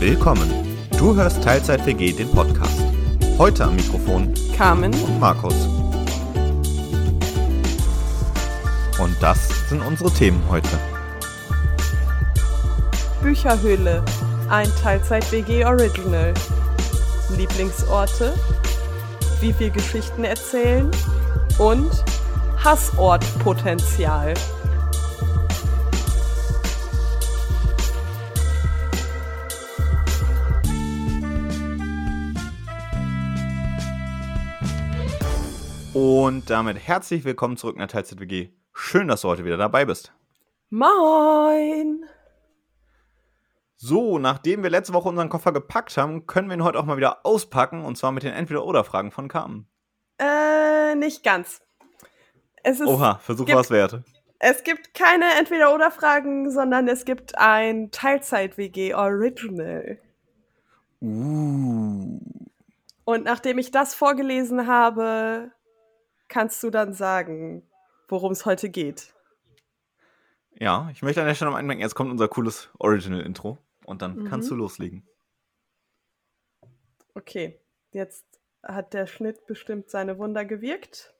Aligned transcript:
Willkommen. 0.00 0.50
Du 0.98 1.14
hörst 1.14 1.42
Teilzeit 1.42 1.86
WG, 1.86 2.12
den 2.12 2.30
Podcast. 2.30 2.82
Heute 3.38 3.64
am 3.64 3.76
Mikrofon 3.76 4.34
Carmen 4.56 4.92
und 4.92 5.20
Markus. 5.20 5.54
Und 8.98 9.16
das 9.20 9.68
sind 9.68 9.80
unsere 9.80 10.10
Themen 10.10 10.42
heute. 10.50 10.68
Bücherhöhle, 13.22 14.04
ein 14.50 14.70
Teilzeit-WG 14.82 15.64
Original. 15.64 16.34
Lieblingsorte, 17.36 18.34
wie 19.40 19.52
viel 19.52 19.70
Geschichten 19.70 20.24
erzählen 20.24 20.90
und 21.58 21.90
Hassortpotenzial. 22.62 24.34
Und 35.94 36.50
damit 36.50 36.76
herzlich 36.76 37.24
willkommen 37.24 37.56
zurück 37.56 37.76
in 37.76 37.78
der 37.78 37.86
Teilzeit 37.86 38.18
WG. 38.18 38.48
Schön, 38.72 39.06
dass 39.06 39.20
du 39.20 39.28
heute 39.28 39.44
wieder 39.44 39.56
dabei 39.56 39.84
bist. 39.84 40.12
Moin! 40.68 42.04
So, 43.76 44.18
nachdem 44.18 44.64
wir 44.64 44.70
letzte 44.70 44.92
Woche 44.92 45.08
unseren 45.08 45.28
Koffer 45.28 45.52
gepackt 45.52 45.96
haben, 45.96 46.26
können 46.26 46.48
wir 46.48 46.56
ihn 46.56 46.64
heute 46.64 46.80
auch 46.80 46.84
mal 46.84 46.96
wieder 46.96 47.24
auspacken 47.24 47.84
und 47.84 47.96
zwar 47.96 48.10
mit 48.10 48.24
den 48.24 48.32
Entweder-Oder-Fragen 48.32 49.12
von 49.12 49.28
Carmen. 49.28 49.68
Äh, 50.18 50.96
nicht 50.96 51.22
ganz. 51.22 51.62
Es 52.64 52.80
ist, 52.80 52.88
Oha, 52.88 53.18
Versuch 53.18 53.46
was 53.52 53.70
wert. 53.70 54.02
Es 54.40 54.64
gibt 54.64 54.94
keine 54.94 55.26
Entweder-Oder-Fragen, 55.38 56.50
sondern 56.50 56.88
es 56.88 57.04
gibt 57.04 57.38
ein 57.38 57.92
Teilzeit-WG-Original. 57.92 59.98
Uh. 61.00 62.18
Und 63.04 63.24
nachdem 63.24 63.58
ich 63.58 63.70
das 63.70 63.94
vorgelesen 63.94 64.66
habe, 64.66 65.52
kannst 66.34 66.64
du 66.64 66.70
dann 66.70 66.92
sagen, 66.94 67.62
worum 68.08 68.32
es 68.32 68.44
heute 68.44 68.68
geht. 68.68 69.14
Ja, 70.58 70.88
ich 70.90 71.00
möchte 71.00 71.20
an 71.20 71.28
der 71.28 71.36
Stelle 71.36 71.52
noch 71.52 71.56
einmerken, 71.56 71.80
jetzt 71.80 71.94
kommt 71.94 72.10
unser 72.10 72.26
cooles 72.26 72.70
Original-Intro 72.80 73.58
und 73.84 74.02
dann 74.02 74.16
mhm. 74.16 74.24
kannst 74.24 74.50
du 74.50 74.56
loslegen. 74.56 75.06
Okay, 77.14 77.60
jetzt 77.92 78.24
hat 78.64 78.94
der 78.94 79.06
Schnitt 79.06 79.46
bestimmt 79.46 79.90
seine 79.90 80.18
Wunder 80.18 80.44
gewirkt. 80.44 81.14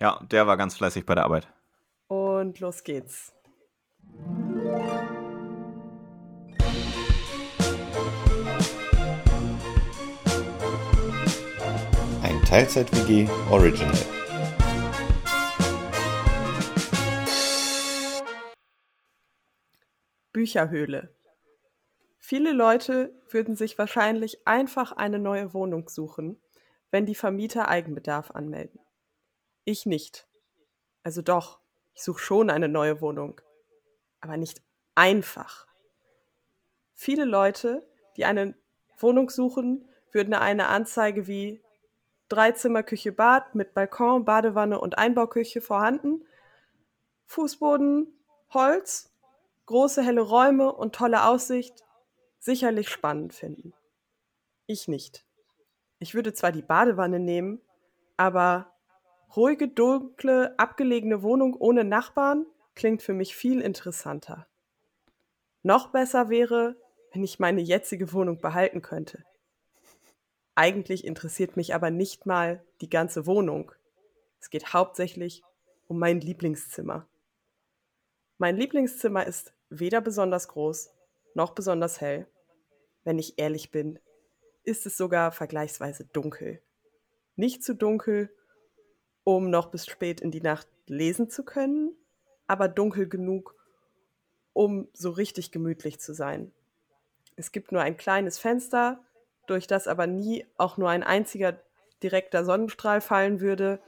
Ja, 0.00 0.20
der 0.30 0.46
war 0.46 0.56
ganz 0.56 0.76
fleißig 0.76 1.04
bei 1.04 1.16
der 1.16 1.24
Arbeit. 1.24 1.48
Und 2.06 2.60
los 2.60 2.84
geht's. 2.84 3.32
Ein 12.22 12.40
Teilzeit-WG 12.44 13.28
Original. 13.50 14.13
Bücherhöhle. 20.44 21.08
Viele 22.18 22.52
Leute 22.52 23.18
würden 23.30 23.56
sich 23.56 23.78
wahrscheinlich 23.78 24.46
einfach 24.46 24.92
eine 24.92 25.18
neue 25.18 25.54
Wohnung 25.54 25.88
suchen, 25.88 26.38
wenn 26.90 27.06
die 27.06 27.14
Vermieter 27.14 27.68
Eigenbedarf 27.68 28.30
anmelden. 28.30 28.78
Ich 29.64 29.86
nicht. 29.86 30.28
Also 31.02 31.22
doch, 31.22 31.60
ich 31.94 32.02
suche 32.02 32.18
schon 32.20 32.50
eine 32.50 32.68
neue 32.68 33.00
Wohnung, 33.00 33.40
aber 34.20 34.36
nicht 34.36 34.60
einfach. 34.94 35.66
Viele 36.92 37.24
Leute, 37.24 37.88
die 38.18 38.26
eine 38.26 38.54
Wohnung 38.98 39.30
suchen, 39.30 39.88
würden 40.12 40.34
eine 40.34 40.66
Anzeige 40.66 41.26
wie 41.26 41.62
Dreizimmer, 42.28 42.82
Küche, 42.82 43.12
Bad 43.12 43.54
mit 43.54 43.72
Balkon, 43.72 44.26
Badewanne 44.26 44.78
und 44.78 44.98
Einbauküche 44.98 45.62
vorhanden, 45.62 46.26
Fußboden, 47.24 48.12
Holz 48.50 49.13
große 49.66 50.02
helle 50.02 50.20
Räume 50.20 50.72
und 50.72 50.94
tolle 50.94 51.24
Aussicht 51.24 51.84
sicherlich 52.38 52.88
spannend 52.88 53.34
finden. 53.34 53.72
Ich 54.66 54.88
nicht. 54.88 55.24
Ich 55.98 56.14
würde 56.14 56.34
zwar 56.34 56.52
die 56.52 56.62
Badewanne 56.62 57.18
nehmen, 57.18 57.60
aber 58.16 58.72
ruhige, 59.36 59.68
dunkle, 59.68 60.58
abgelegene 60.58 61.22
Wohnung 61.22 61.54
ohne 61.54 61.84
Nachbarn 61.84 62.46
klingt 62.74 63.02
für 63.02 63.14
mich 63.14 63.34
viel 63.36 63.60
interessanter. 63.60 64.46
Noch 65.62 65.88
besser 65.88 66.28
wäre, 66.28 66.76
wenn 67.12 67.24
ich 67.24 67.38
meine 67.38 67.60
jetzige 67.60 68.12
Wohnung 68.12 68.40
behalten 68.40 68.82
könnte. 68.82 69.24
Eigentlich 70.54 71.04
interessiert 71.04 71.56
mich 71.56 71.74
aber 71.74 71.90
nicht 71.90 72.26
mal 72.26 72.64
die 72.80 72.90
ganze 72.90 73.26
Wohnung. 73.26 73.72
Es 74.40 74.50
geht 74.50 74.72
hauptsächlich 74.72 75.42
um 75.88 75.98
mein 75.98 76.20
Lieblingszimmer. 76.20 77.06
Mein 78.38 78.56
Lieblingszimmer 78.56 79.26
ist 79.26 79.52
weder 79.70 80.00
besonders 80.00 80.48
groß 80.48 80.90
noch 81.34 81.50
besonders 81.50 82.00
hell. 82.00 82.26
Wenn 83.02 83.18
ich 83.18 83.38
ehrlich 83.38 83.70
bin, 83.70 83.98
ist 84.62 84.86
es 84.86 84.96
sogar 84.96 85.32
vergleichsweise 85.32 86.04
dunkel. 86.06 86.62
Nicht 87.36 87.62
zu 87.62 87.74
dunkel, 87.74 88.30
um 89.24 89.50
noch 89.50 89.70
bis 89.70 89.86
spät 89.86 90.20
in 90.20 90.30
die 90.30 90.40
Nacht 90.40 90.68
lesen 90.86 91.28
zu 91.28 91.44
können, 91.44 91.96
aber 92.46 92.68
dunkel 92.68 93.08
genug, 93.08 93.54
um 94.52 94.88
so 94.92 95.10
richtig 95.10 95.50
gemütlich 95.50 96.00
zu 96.00 96.14
sein. 96.14 96.52
Es 97.36 97.52
gibt 97.52 97.72
nur 97.72 97.82
ein 97.82 97.96
kleines 97.96 98.38
Fenster, 98.38 99.04
durch 99.46 99.66
das 99.66 99.88
aber 99.88 100.06
nie 100.06 100.46
auch 100.56 100.78
nur 100.78 100.88
ein 100.88 101.02
einziger 101.02 101.60
direkter 102.02 102.44
Sonnenstrahl 102.44 103.00
fallen 103.00 103.40
würde, 103.40 103.80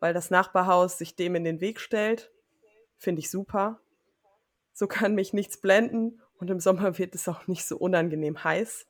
weil 0.00 0.14
das 0.14 0.30
Nachbarhaus 0.30 0.98
sich 0.98 1.16
dem 1.16 1.34
in 1.34 1.44
den 1.44 1.60
Weg 1.60 1.80
stellt. 1.80 2.30
Finde 2.96 3.20
ich 3.20 3.30
super. 3.30 3.80
So 4.72 4.86
kann 4.86 5.14
mich 5.14 5.32
nichts 5.32 5.60
blenden 5.60 6.20
und 6.38 6.50
im 6.50 6.60
Sommer 6.60 6.98
wird 6.98 7.14
es 7.14 7.28
auch 7.28 7.46
nicht 7.46 7.64
so 7.64 7.76
unangenehm 7.76 8.42
heiß. 8.42 8.86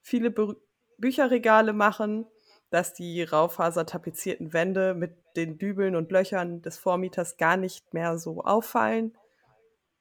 Viele 0.00 0.30
Bü 0.30 0.54
Bücherregale 0.98 1.72
machen, 1.72 2.26
dass 2.70 2.94
die 2.94 3.22
raufasertapezierten 3.22 4.52
Wände 4.52 4.94
mit 4.94 5.16
den 5.36 5.58
Dübeln 5.58 5.96
und 5.96 6.12
Löchern 6.12 6.62
des 6.62 6.78
Vormieters 6.78 7.36
gar 7.36 7.56
nicht 7.56 7.92
mehr 7.92 8.18
so 8.18 8.42
auffallen. 8.42 9.16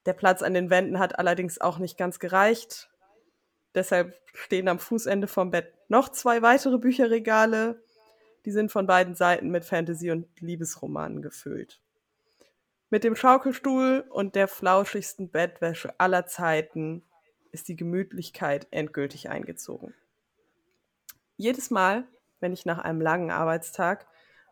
Der 0.06 0.14
Platz 0.14 0.42
an 0.42 0.54
den 0.54 0.70
Wänden 0.70 1.00
hat 1.00 1.18
allerdings 1.18 1.60
auch 1.60 1.80
nicht 1.80 1.98
ganz 1.98 2.20
gereicht. 2.20 2.90
Deshalb 3.74 4.20
stehen 4.34 4.68
am 4.68 4.80
Fußende 4.80 5.28
vom 5.28 5.52
Bett 5.52 5.74
noch 5.90 6.10
zwei 6.10 6.42
weitere 6.42 6.78
Bücherregale. 6.78 7.84
Die 8.46 8.52
sind 8.52 8.72
von 8.72 8.88
beiden 8.88 9.16
Seiten 9.16 9.50
mit 9.50 9.66
Fantasy- 9.66 10.12
und 10.12 10.28
Liebesromanen 10.40 11.22
gefüllt. 11.22 11.82
Mit 12.94 13.06
dem 13.06 13.16
Schaukelstuhl 13.16 14.04
und 14.10 14.36
der 14.36 14.50
flauschigsten 14.50 15.30
Bettwäsche 15.30 15.98
aller 15.98 16.26
Zeiten 16.26 17.04
ist 17.54 17.70
die 17.70 17.78
Gemütlichkeit 17.78 18.68
endgültig 18.70 19.30
eingezogen. 19.30 19.94
Jedes 21.38 21.72
Mal, 21.72 22.06
wenn 22.42 22.52
ich 22.52 22.66
nach 22.66 22.80
einem 22.80 23.00
langen 23.00 23.32
Arbeitstag, 23.32 24.08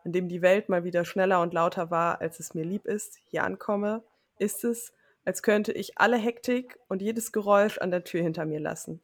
an 0.06 0.12
dem 0.12 0.30
die 0.30 0.40
Welt 0.40 0.70
mal 0.70 0.84
wieder 0.84 1.04
schneller 1.04 1.42
und 1.42 1.52
lauter 1.52 1.90
war, 1.90 2.22
als 2.22 2.40
es 2.40 2.54
mir 2.54 2.64
lieb 2.64 2.86
ist, 2.86 3.18
hier 3.26 3.44
ankomme, 3.44 4.02
ist 4.38 4.64
es, 4.64 4.94
als 5.26 5.42
könnte 5.42 5.72
ich 5.72 5.98
alle 5.98 6.16
Hektik 6.16 6.78
und 6.88 7.02
jedes 7.02 7.32
Geräusch 7.32 7.76
an 7.76 7.90
der 7.90 8.04
Tür 8.04 8.22
hinter 8.22 8.46
mir 8.46 8.58
lassen. 8.58 9.02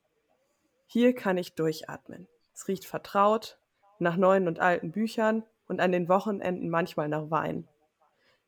Hier 0.87 1.15
kann 1.15 1.37
ich 1.37 1.55
durchatmen. 1.55 2.27
Es 2.55 2.69
riecht 2.69 2.87
vertraut, 2.87 3.59
nach 3.99 4.17
neuen 4.17 4.49
und 4.49 4.61
alten 4.61 4.93
Büchern 4.93 5.45
und 5.69 5.83
an 5.83 5.93
den 5.93 6.09
Wochenenden 6.09 6.71
manchmal 6.71 7.11
nach 7.11 7.31
Wein. 7.31 7.69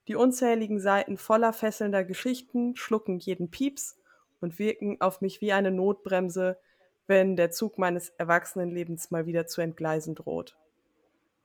Die 0.09 0.17
unzähligen 0.17 0.81
Seiten 0.81 1.19
voller 1.19 1.53
fesselnder 1.53 2.03
Geschichten 2.03 2.75
schlucken 2.77 3.19
jeden 3.19 3.51
Pieps 3.51 3.99
und 4.41 4.59
wirken 4.59 4.99
auf 5.03 5.21
mich 5.21 5.43
wie 5.43 5.53
eine 5.53 5.71
Notbremse, 5.71 6.59
wenn 7.07 7.37
der 7.37 7.51
Zug 7.51 7.77
meines 7.77 8.09
Erwachsenenlebens 8.17 9.11
mal 9.11 9.27
wieder 9.27 9.47
zu 9.47 9.61
entgleisen 9.61 10.15
droht. 10.15 10.57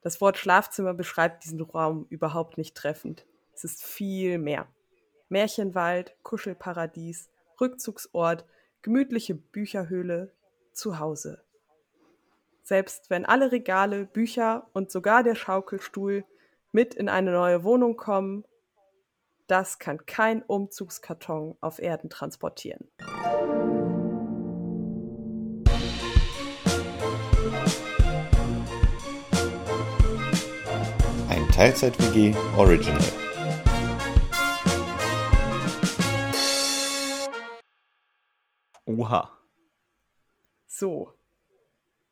Das 0.01 0.21
Wort 0.21 0.37
Schlafzimmer 0.37 0.93
beschreibt 0.93 1.43
diesen 1.43 1.59
Raum 1.59 2.05
überhaupt 2.09 2.57
nicht 2.57 2.75
treffend. 2.75 3.25
Es 3.53 3.65
ist 3.65 3.83
viel 3.83 4.37
mehr. 4.37 4.67
Märchenwald, 5.27 6.15
Kuschelparadies, 6.23 7.29
Rückzugsort, 7.59 8.45
gemütliche 8.81 9.35
Bücherhöhle, 9.35 10.31
Zuhause. 10.71 11.43
Selbst 12.63 13.09
wenn 13.09 13.25
alle 13.25 13.51
Regale, 13.51 14.05
Bücher 14.05 14.69
und 14.71 14.89
sogar 14.89 15.21
der 15.21 15.35
Schaukelstuhl 15.35 16.23
mit 16.71 16.93
in 16.93 17.09
eine 17.09 17.31
neue 17.31 17.65
Wohnung 17.65 17.97
kommen 17.97 18.45
das 19.53 19.77
kann 19.77 20.03
kein 20.07 20.41
Umzugskarton 20.41 21.55
auf 21.61 21.77
Erden 21.77 22.09
transportieren. 22.09 22.89
Ein 31.29 31.47
Teilzeit-WG 31.51 32.35
Original. 32.57 32.99
Oha. 38.85 39.37
So. 40.65 41.13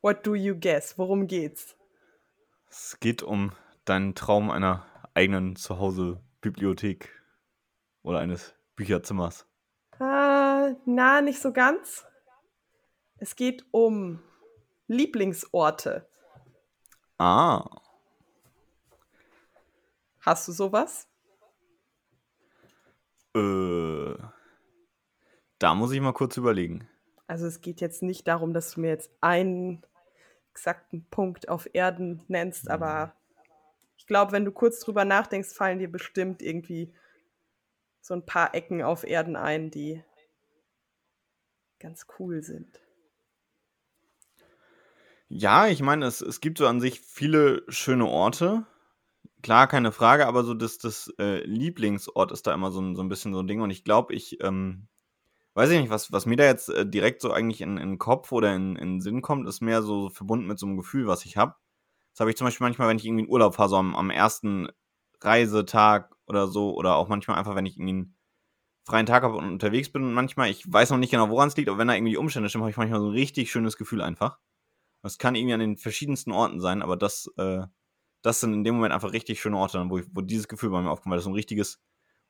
What 0.02 0.28
do 0.28 0.36
you 0.36 0.54
guess? 0.54 0.96
Worum 1.00 1.26
geht's? 1.26 1.76
Es 2.70 3.00
geht 3.00 3.24
um 3.24 3.52
deinen 3.86 4.14
Traum 4.14 4.52
einer 4.52 4.86
eigenen 5.16 5.56
Zuhause-Bibliothek 5.56 7.21
oder 8.04 8.20
eines 8.20 8.54
Bücherzimmers. 8.76 9.46
Äh, 10.00 10.76
na, 10.86 11.22
nicht 11.22 11.42
so 11.42 11.52
ganz. 11.54 12.06
Es 13.18 13.36
geht 13.36 13.66
um 13.72 14.22
Lieblingsorte. 14.88 16.08
Ah. 17.18 17.64
Hast 20.22 20.48
du 20.48 20.52
sowas? 20.52 21.08
Äh, 23.36 24.16
da 25.60 25.76
muss 25.76 25.92
ich 25.92 26.02
mal 26.02 26.14
kurz 26.14 26.38
überlegen. 26.38 26.88
Also 27.28 27.46
es 27.46 27.62
geht 27.62 27.80
jetzt 27.80 28.02
nicht 28.04 28.28
darum, 28.28 28.54
dass 28.54 28.72
du 28.72 28.82
mir 28.82 28.90
jetzt 28.90 29.12
einen 29.22 29.84
exakten 30.52 31.06
Punkt 31.10 31.48
auf 31.48 31.70
Erden 31.74 32.24
nennst, 32.28 32.66
Mhm. 32.66 32.72
aber 32.72 33.16
ich 33.98 34.06
glaube, 34.08 34.32
wenn 34.34 34.44
du 34.46 34.52
kurz 34.52 34.80
drüber 34.80 35.06
nachdenkst, 35.06 35.54
fallen 35.54 35.80
dir 35.80 35.90
bestimmt 35.90 36.42
irgendwie 36.42 36.94
so 38.02 38.14
ein 38.14 38.26
paar 38.26 38.54
Ecken 38.56 38.82
auf 38.82 39.04
Erden 39.04 39.36
ein, 39.36 39.72
die 39.72 40.04
ganz 41.80 42.06
cool 42.20 42.44
sind. 42.44 42.82
Ja, 45.30 45.68
ich 45.68 45.82
meine, 45.82 46.06
es, 46.06 46.22
es 46.22 46.42
gibt 46.42 46.58
so 46.58 46.68
an 46.68 46.82
sich 46.82 47.00
viele 47.00 47.64
schöne 47.70 48.06
Orte. 48.06 48.66
Klar, 49.42 49.68
keine 49.68 49.92
Frage, 49.92 50.28
aber 50.28 50.44
so 50.44 50.54
das, 50.54 50.78
das 50.78 51.12
äh, 51.20 51.44
Lieblingsort 51.46 52.32
ist 52.32 52.46
da 52.48 52.54
immer 52.54 52.72
so 52.72 52.82
ein, 52.82 52.96
so 52.96 53.02
ein 53.02 53.10
bisschen 53.10 53.34
so 53.34 53.40
ein 53.40 53.48
Ding. 53.48 53.62
Und 53.62 53.72
ich 53.72 53.84
glaube, 53.84 54.14
ich 54.14 54.44
ähm, 54.44 54.88
weiß 55.54 55.70
ich 55.72 55.82
nicht, 55.82 55.90
was, 55.90 56.12
was 56.12 56.26
mir 56.26 56.36
da 56.36 56.46
jetzt 56.46 56.70
äh, 56.70 56.86
direkt 56.86 57.22
so 57.22 57.32
eigentlich 57.32 57.62
in, 57.62 57.78
in 57.78 57.90
den 57.92 57.98
Kopf 57.98 58.32
oder 58.32 58.54
in, 58.54 58.76
in 58.76 58.96
den 58.96 59.02
Sinn 59.02 59.22
kommt, 59.22 59.48
ist 59.48 59.62
mehr 59.62 59.82
so 59.82 60.10
verbunden 60.10 60.48
mit 60.48 60.60
so 60.60 60.66
einem 60.66 60.78
Gefühl, 60.78 61.08
was 61.08 61.26
ich 61.26 61.38
habe. 61.38 61.56
Das 62.12 62.20
habe 62.20 62.30
ich 62.30 62.38
zum 62.38 62.46
Beispiel 62.46 62.66
manchmal, 62.66 62.90
wenn 62.90 62.98
ich 62.98 63.06
irgendwie 63.06 63.24
in 63.24 63.30
Urlaub 63.30 63.56
fahre, 63.56 63.70
so 63.70 63.78
am, 63.78 63.96
am 63.96 64.10
ersten 64.10 64.68
Reisetag 65.22 66.14
oder 66.28 66.48
so, 66.48 66.76
oder 66.76 66.96
auch 66.96 67.08
manchmal 67.08 67.38
einfach, 67.38 67.56
wenn 67.56 67.66
ich 67.66 67.78
irgendwie 67.78 67.94
einen 67.94 68.16
freien 68.86 69.06
Tag 69.06 69.24
habe 69.24 69.36
und 69.36 69.46
unterwegs 69.46 69.92
bin 69.92 70.04
und 70.04 70.14
manchmal, 70.14 70.50
ich 70.50 70.72
weiß 70.72 70.90
noch 70.90 70.98
nicht 70.98 71.12
genau, 71.12 71.30
woran 71.30 71.48
es 71.48 71.58
liegt, 71.58 71.70
aber 71.70 71.78
wenn 71.78 71.88
da 71.88 71.96
irgendwie 71.96 72.12
die 72.12 72.18
Umstände 72.18 72.50
stimmen, 72.50 72.64
habe 72.64 72.72
ich 72.72 72.78
manchmal 72.78 73.00
so 73.00 73.08
ein 73.08 73.14
richtig 73.14 73.52
schönes 73.52 73.78
Gefühl 73.78 74.02
einfach. 74.02 74.40
Das 75.02 75.18
kann 75.18 75.36
irgendwie 75.36 75.54
an 75.54 75.60
den 75.60 75.78
verschiedensten 75.78 76.32
Orten 76.32 76.60
sein, 76.60 76.82
aber 76.82 76.98
das, 76.98 77.32
äh, 77.38 77.64
das 78.22 78.40
sind 78.40 78.54
in 78.54 78.64
dem 78.64 78.76
Moment 78.76 78.94
einfach 78.94 79.14
richtig 79.14 79.42
schöne 79.42 79.58
Orte, 79.58 79.84
wo, 79.90 79.98
ich, 79.98 80.06
wo 80.12 80.22
dieses 80.22 80.48
Gefühl 80.48 80.70
bei 80.70 80.82
mir 80.82 80.92
aufkommt, 80.92 81.12
weil 81.12 81.18
das 81.18 81.26
so 81.26 81.32
ein 81.32 81.36
richtiges 81.36 81.80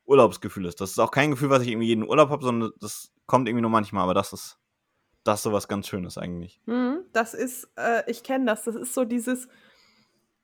Urlaubsgefühl 0.05 0.65
ist. 0.65 0.81
Das 0.81 0.91
ist 0.91 0.99
auch 0.99 1.11
kein 1.11 1.31
Gefühl, 1.31 1.49
was 1.49 1.63
ich 1.63 1.69
irgendwie 1.69 1.87
jeden 1.87 2.07
Urlaub 2.07 2.29
habe, 2.29 2.43
sondern 2.43 2.71
das 2.79 3.11
kommt 3.27 3.47
irgendwie 3.47 3.61
nur 3.61 3.71
manchmal, 3.71 4.03
aber 4.03 4.13
das 4.13 4.33
ist, 4.33 4.57
das 5.23 5.39
ist 5.39 5.43
sowas 5.43 5.67
ganz 5.67 5.87
Schönes 5.87 6.17
eigentlich. 6.17 6.61
Hm, 6.65 7.03
das 7.13 7.33
ist, 7.33 7.69
äh, 7.75 8.09
ich 8.09 8.23
kenne 8.23 8.45
das, 8.45 8.63
das 8.63 8.75
ist 8.75 8.93
so 8.93 9.05
dieses 9.05 9.47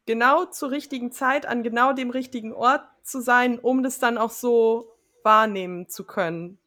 genau 0.08 0.46
zur 0.46 0.72
richtigen 0.72 1.12
Zeit 1.12 1.46
an 1.46 1.62
genau 1.62 1.94
dem 1.94 2.10
richtigen 2.10 2.54
Ort 2.54 2.82
zu 3.04 3.22
sein, 3.22 3.60
um 3.60 3.84
das 3.84 4.00
dann 4.00 4.18
auch 4.18 4.32
so 4.32 4.92
wahrnehmen 5.24 5.88
zu 5.88 6.04
können. 6.06 6.58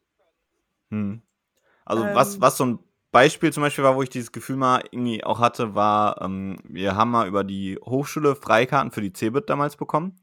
Hm. 0.89 1.21
Also 1.83 2.05
Ähm. 2.05 2.15
was, 2.15 2.39
was 2.39 2.57
so 2.57 2.65
ein 2.65 2.79
Beispiel 3.11 3.51
zum 3.51 3.63
Beispiel 3.63 3.83
war, 3.83 3.95
wo 3.95 4.03
ich 4.03 4.09
dieses 4.09 4.31
Gefühl 4.31 4.55
mal 4.55 4.83
irgendwie 4.91 5.23
auch 5.23 5.39
hatte, 5.39 5.75
war, 5.75 6.21
ähm, 6.21 6.55
wir 6.63 6.95
haben 6.95 7.11
mal 7.11 7.27
über 7.27 7.43
die 7.43 7.77
Hochschule 7.83 8.35
Freikarten 8.35 8.91
für 8.91 9.01
die 9.01 9.11
CeBIT 9.11 9.49
damals 9.49 9.75
bekommen 9.75 10.21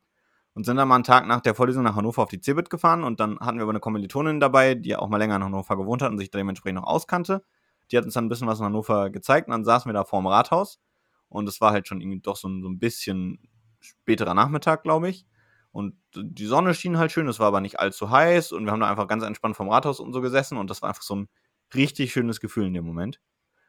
und 0.54 0.64
sind 0.64 0.76
dann 0.76 0.88
mal 0.88 0.94
einen 0.94 1.04
Tag 1.04 1.26
nach 1.26 1.40
der 1.42 1.54
Vorlesung 1.54 1.82
nach 1.82 1.96
Hannover 1.96 2.22
auf 2.22 2.30
die 2.30 2.40
CeBIT 2.40 2.70
gefahren 2.70 3.04
und 3.04 3.20
dann 3.20 3.38
hatten 3.40 3.58
wir 3.58 3.64
aber 3.64 3.72
eine 3.72 3.80
Kommilitonin 3.80 4.40
dabei, 4.40 4.74
die 4.74 4.96
auch 4.96 5.08
mal 5.08 5.18
länger 5.18 5.36
in 5.36 5.44
Hannover 5.44 5.76
gewohnt 5.76 6.00
hat 6.00 6.10
und 6.10 6.18
sich 6.18 6.30
dementsprechend 6.30 6.80
noch 6.80 6.86
auskannte. 6.86 7.44
Die 7.90 7.98
hat 7.98 8.04
uns 8.04 8.14
dann 8.14 8.26
ein 8.26 8.28
bisschen 8.28 8.46
was 8.48 8.58
in 8.60 8.64
Hannover 8.64 9.10
gezeigt 9.10 9.48
und 9.48 9.52
dann 9.52 9.64
saßen 9.64 9.88
wir 9.88 9.92
da 9.94 10.04
vorm 10.04 10.26
Rathaus 10.26 10.80
und 11.28 11.48
es 11.48 11.60
war 11.60 11.72
halt 11.72 11.88
schon 11.88 12.00
irgendwie 12.00 12.20
doch 12.20 12.36
so 12.36 12.48
ein, 12.48 12.62
so 12.62 12.68
ein 12.68 12.78
bisschen 12.78 13.38
späterer 13.80 14.34
Nachmittag, 14.34 14.82
glaube 14.82 15.08
ich. 15.08 15.26
Und 15.70 15.94
die 16.14 16.46
Sonne 16.46 16.74
schien 16.74 16.98
halt 16.98 17.12
schön, 17.12 17.28
es 17.28 17.38
war 17.38 17.48
aber 17.48 17.60
nicht 17.60 17.78
allzu 17.78 18.10
heiß 18.10 18.52
und 18.52 18.64
wir 18.64 18.72
haben 18.72 18.80
da 18.80 18.90
einfach 18.90 19.06
ganz 19.06 19.22
entspannt 19.22 19.56
vom 19.56 19.68
Rathaus 19.68 20.00
und 20.00 20.12
so 20.12 20.20
gesessen 20.20 20.58
und 20.58 20.70
das 20.70 20.82
war 20.82 20.88
einfach 20.88 21.02
so 21.02 21.16
ein 21.16 21.28
richtig 21.74 22.12
schönes 22.12 22.40
Gefühl 22.40 22.66
in 22.66 22.74
dem 22.74 22.84
Moment. 22.84 23.20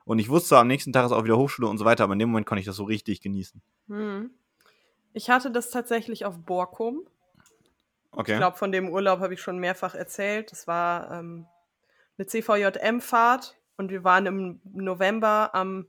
Und 0.05 0.17
ich 0.19 0.29
wusste, 0.29 0.57
am 0.57 0.67
nächsten 0.67 0.93
Tag 0.93 1.05
ist 1.05 1.11
auch 1.11 1.23
wieder 1.23 1.37
Hochschule 1.37 1.67
und 1.67 1.77
so 1.77 1.85
weiter, 1.85 2.05
aber 2.05 2.13
in 2.13 2.19
dem 2.19 2.29
Moment 2.29 2.47
konnte 2.47 2.61
ich 2.61 2.65
das 2.65 2.77
so 2.77 2.85
richtig 2.85 3.21
genießen. 3.21 3.61
Hm. 3.89 4.31
Ich 5.13 5.29
hatte 5.29 5.51
das 5.51 5.69
tatsächlich 5.69 6.25
auf 6.25 6.39
Borkum. 6.39 7.07
Okay. 8.11 8.33
Ich 8.33 8.37
glaube, 8.37 8.57
von 8.57 8.71
dem 8.71 8.89
Urlaub 8.89 9.19
habe 9.19 9.33
ich 9.33 9.41
schon 9.41 9.59
mehrfach 9.59 9.93
erzählt. 9.93 10.51
Das 10.51 10.65
war 10.65 11.11
ähm, 11.11 11.45
eine 12.17 12.27
CVJM-Fahrt 12.27 13.57
und 13.77 13.91
wir 13.91 14.03
waren 14.03 14.25
im 14.25 14.61
November 14.63 15.53
am 15.53 15.87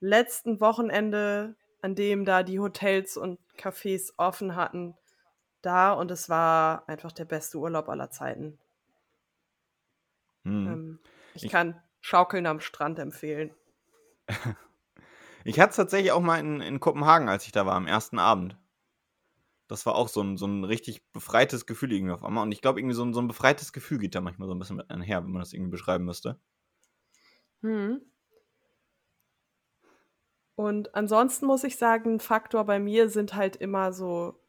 letzten 0.00 0.60
Wochenende, 0.60 1.56
an 1.82 1.94
dem 1.94 2.24
da 2.24 2.42
die 2.42 2.60
Hotels 2.60 3.16
und 3.16 3.38
Cafés 3.58 4.12
offen 4.16 4.56
hatten, 4.56 4.96
da 5.62 5.92
und 5.92 6.10
es 6.10 6.28
war 6.30 6.88
einfach 6.88 7.12
der 7.12 7.26
beste 7.26 7.58
Urlaub 7.58 7.88
aller 7.88 8.10
Zeiten. 8.10 8.58
Hm. 10.44 10.74
Ähm, 10.74 10.98
ich, 11.32 11.46
Ich- 11.46 11.52
kann 11.52 11.82
Schaukeln 12.02 12.44
am 12.46 12.60
Strand 12.60 12.98
empfehlen. 12.98 13.54
Ich 15.44 15.60
hatte 15.60 15.70
es 15.70 15.76
tatsächlich 15.76 16.12
auch 16.12 16.20
mal 16.20 16.38
in, 16.40 16.60
in 16.60 16.80
Kopenhagen, 16.80 17.28
als 17.28 17.46
ich 17.46 17.52
da 17.52 17.66
war, 17.66 17.74
am 17.76 17.86
ersten 17.86 18.18
Abend. 18.18 18.58
Das 19.68 19.86
war 19.86 19.94
auch 19.94 20.08
so 20.08 20.22
ein, 20.22 20.36
so 20.36 20.46
ein 20.46 20.64
richtig 20.64 21.10
befreites 21.12 21.66
Gefühl 21.66 21.92
irgendwie 21.92 22.12
auf 22.12 22.24
einmal. 22.24 22.42
Und 22.44 22.50
ich 22.52 22.60
glaube, 22.62 22.80
irgendwie 22.80 22.94
so 22.96 23.04
ein, 23.04 23.12
so 23.14 23.20
ein 23.20 23.28
befreites 23.28 23.72
Gefühl 23.72 23.98
geht 23.98 24.14
da 24.16 24.20
manchmal 24.20 24.48
so 24.48 24.54
ein 24.54 24.58
bisschen 24.58 24.76
mit 24.76 24.90
einher, 24.90 25.22
wenn 25.24 25.30
man 25.32 25.40
das 25.40 25.52
irgendwie 25.52 25.70
beschreiben 25.70 26.04
müsste. 26.04 26.40
Hm. 27.62 27.98
Und 30.56 30.94
ansonsten 30.94 31.46
muss 31.46 31.64
ich 31.64 31.76
sagen, 31.76 32.14
ein 32.14 32.20
Faktor 32.20 32.64
bei 32.64 32.78
mir 32.78 33.10
sind 33.10 33.34
halt 33.34 33.56
immer 33.56 33.92
so 33.92 34.40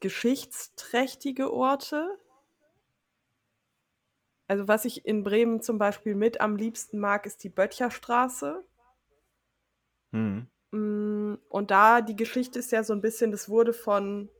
geschichtsträchtige 0.00 1.52
Orte. 1.52 2.16
Also 4.46 4.68
was 4.68 4.84
ich 4.84 5.04
in 5.04 5.24
Bremen 5.24 5.60
zum 5.60 5.78
Beispiel 5.78 6.14
mit 6.14 6.40
am 6.40 6.56
liebsten 6.56 7.00
mag, 7.00 7.26
ist 7.26 7.42
die 7.42 7.48
Böttcherstraße. 7.48 8.64
Hm. 10.12 10.46
Mm, 10.70 11.34
Und 11.48 11.70
da 11.72 12.02
die 12.02 12.16
Geschichte 12.16 12.60
ist 12.60 12.70
ja 12.70 12.84
so 12.84 12.92
ein 12.92 13.00
bisschen, 13.00 13.32
das 13.32 13.48
wurde 13.48 13.72
von 13.72 14.30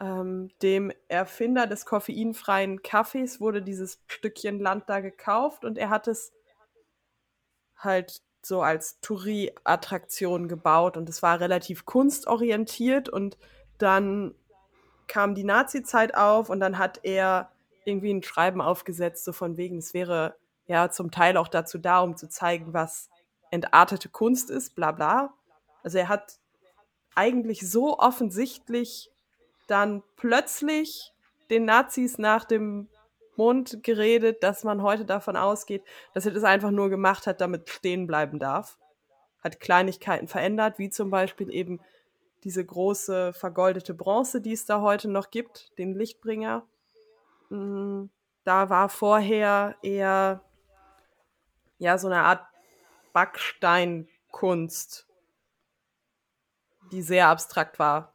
ähm, 0.00 0.50
dem 0.62 0.92
Erfinder 1.06 1.68
des 1.68 1.86
koffeinfreien 1.86 2.82
Kaffees, 2.82 3.40
wurde 3.40 3.62
dieses 3.62 4.02
Stückchen 4.08 4.58
Land 4.58 4.88
da 4.88 5.00
gekauft 5.00 5.64
und 5.64 5.78
er 5.78 5.90
hat 5.90 6.08
es 6.08 6.32
halt 7.76 8.20
so 8.42 8.62
als 8.62 9.00
Touri-Attraktion 9.00 10.48
gebaut 10.48 10.96
und 10.96 11.08
es 11.08 11.22
war 11.22 11.40
relativ 11.40 11.84
kunstorientiert 11.84 13.08
und 13.08 13.38
dann 13.78 14.34
kam 15.06 15.34
die 15.34 15.44
Nazi-Zeit 15.44 16.14
auf 16.14 16.50
und 16.50 16.60
dann 16.60 16.78
hat 16.78 17.00
er 17.02 17.50
irgendwie 17.84 18.12
ein 18.12 18.22
Schreiben 18.22 18.60
aufgesetzt, 18.60 19.24
so 19.24 19.32
von 19.32 19.56
wegen, 19.56 19.78
es 19.78 19.94
wäre 19.94 20.36
ja 20.66 20.90
zum 20.90 21.10
Teil 21.10 21.36
auch 21.36 21.48
dazu 21.48 21.78
da, 21.78 22.00
um 22.00 22.16
zu 22.16 22.28
zeigen, 22.28 22.72
was 22.72 23.10
entartete 23.50 24.08
Kunst 24.08 24.50
ist, 24.50 24.74
bla 24.74 24.92
bla. 24.92 25.34
Also 25.82 25.98
er 25.98 26.08
hat 26.08 26.38
eigentlich 27.14 27.68
so 27.68 27.98
offensichtlich 27.98 29.10
dann 29.66 30.02
plötzlich 30.16 31.12
den 31.50 31.64
Nazis 31.64 32.18
nach 32.18 32.44
dem 32.44 32.88
Mund 33.40 33.82
geredet, 33.82 34.42
dass 34.42 34.64
man 34.64 34.82
heute 34.82 35.06
davon 35.06 35.34
ausgeht, 35.34 35.82
dass 36.12 36.26
er 36.26 36.32
das 36.32 36.44
einfach 36.44 36.70
nur 36.70 36.90
gemacht 36.90 37.26
hat, 37.26 37.40
damit 37.40 37.70
stehen 37.70 38.06
bleiben 38.06 38.38
darf. 38.38 38.78
Hat 39.42 39.60
Kleinigkeiten 39.60 40.28
verändert, 40.28 40.78
wie 40.78 40.90
zum 40.90 41.08
Beispiel 41.08 41.50
eben 41.50 41.80
diese 42.44 42.62
große 42.62 43.32
vergoldete 43.32 43.94
Bronze, 43.94 44.42
die 44.42 44.52
es 44.52 44.66
da 44.66 44.82
heute 44.82 45.08
noch 45.08 45.30
gibt, 45.30 45.78
den 45.78 45.94
Lichtbringer. 45.94 46.66
Mm, 47.48 48.04
Da 48.44 48.68
war 48.68 48.90
vorher 48.90 49.76
eher 49.82 50.42
ja 51.78 51.96
so 51.96 52.08
eine 52.08 52.20
Art 52.20 52.46
Backsteinkunst, 53.14 55.08
die 56.92 57.00
sehr 57.00 57.28
abstrakt 57.28 57.78
war, 57.78 58.14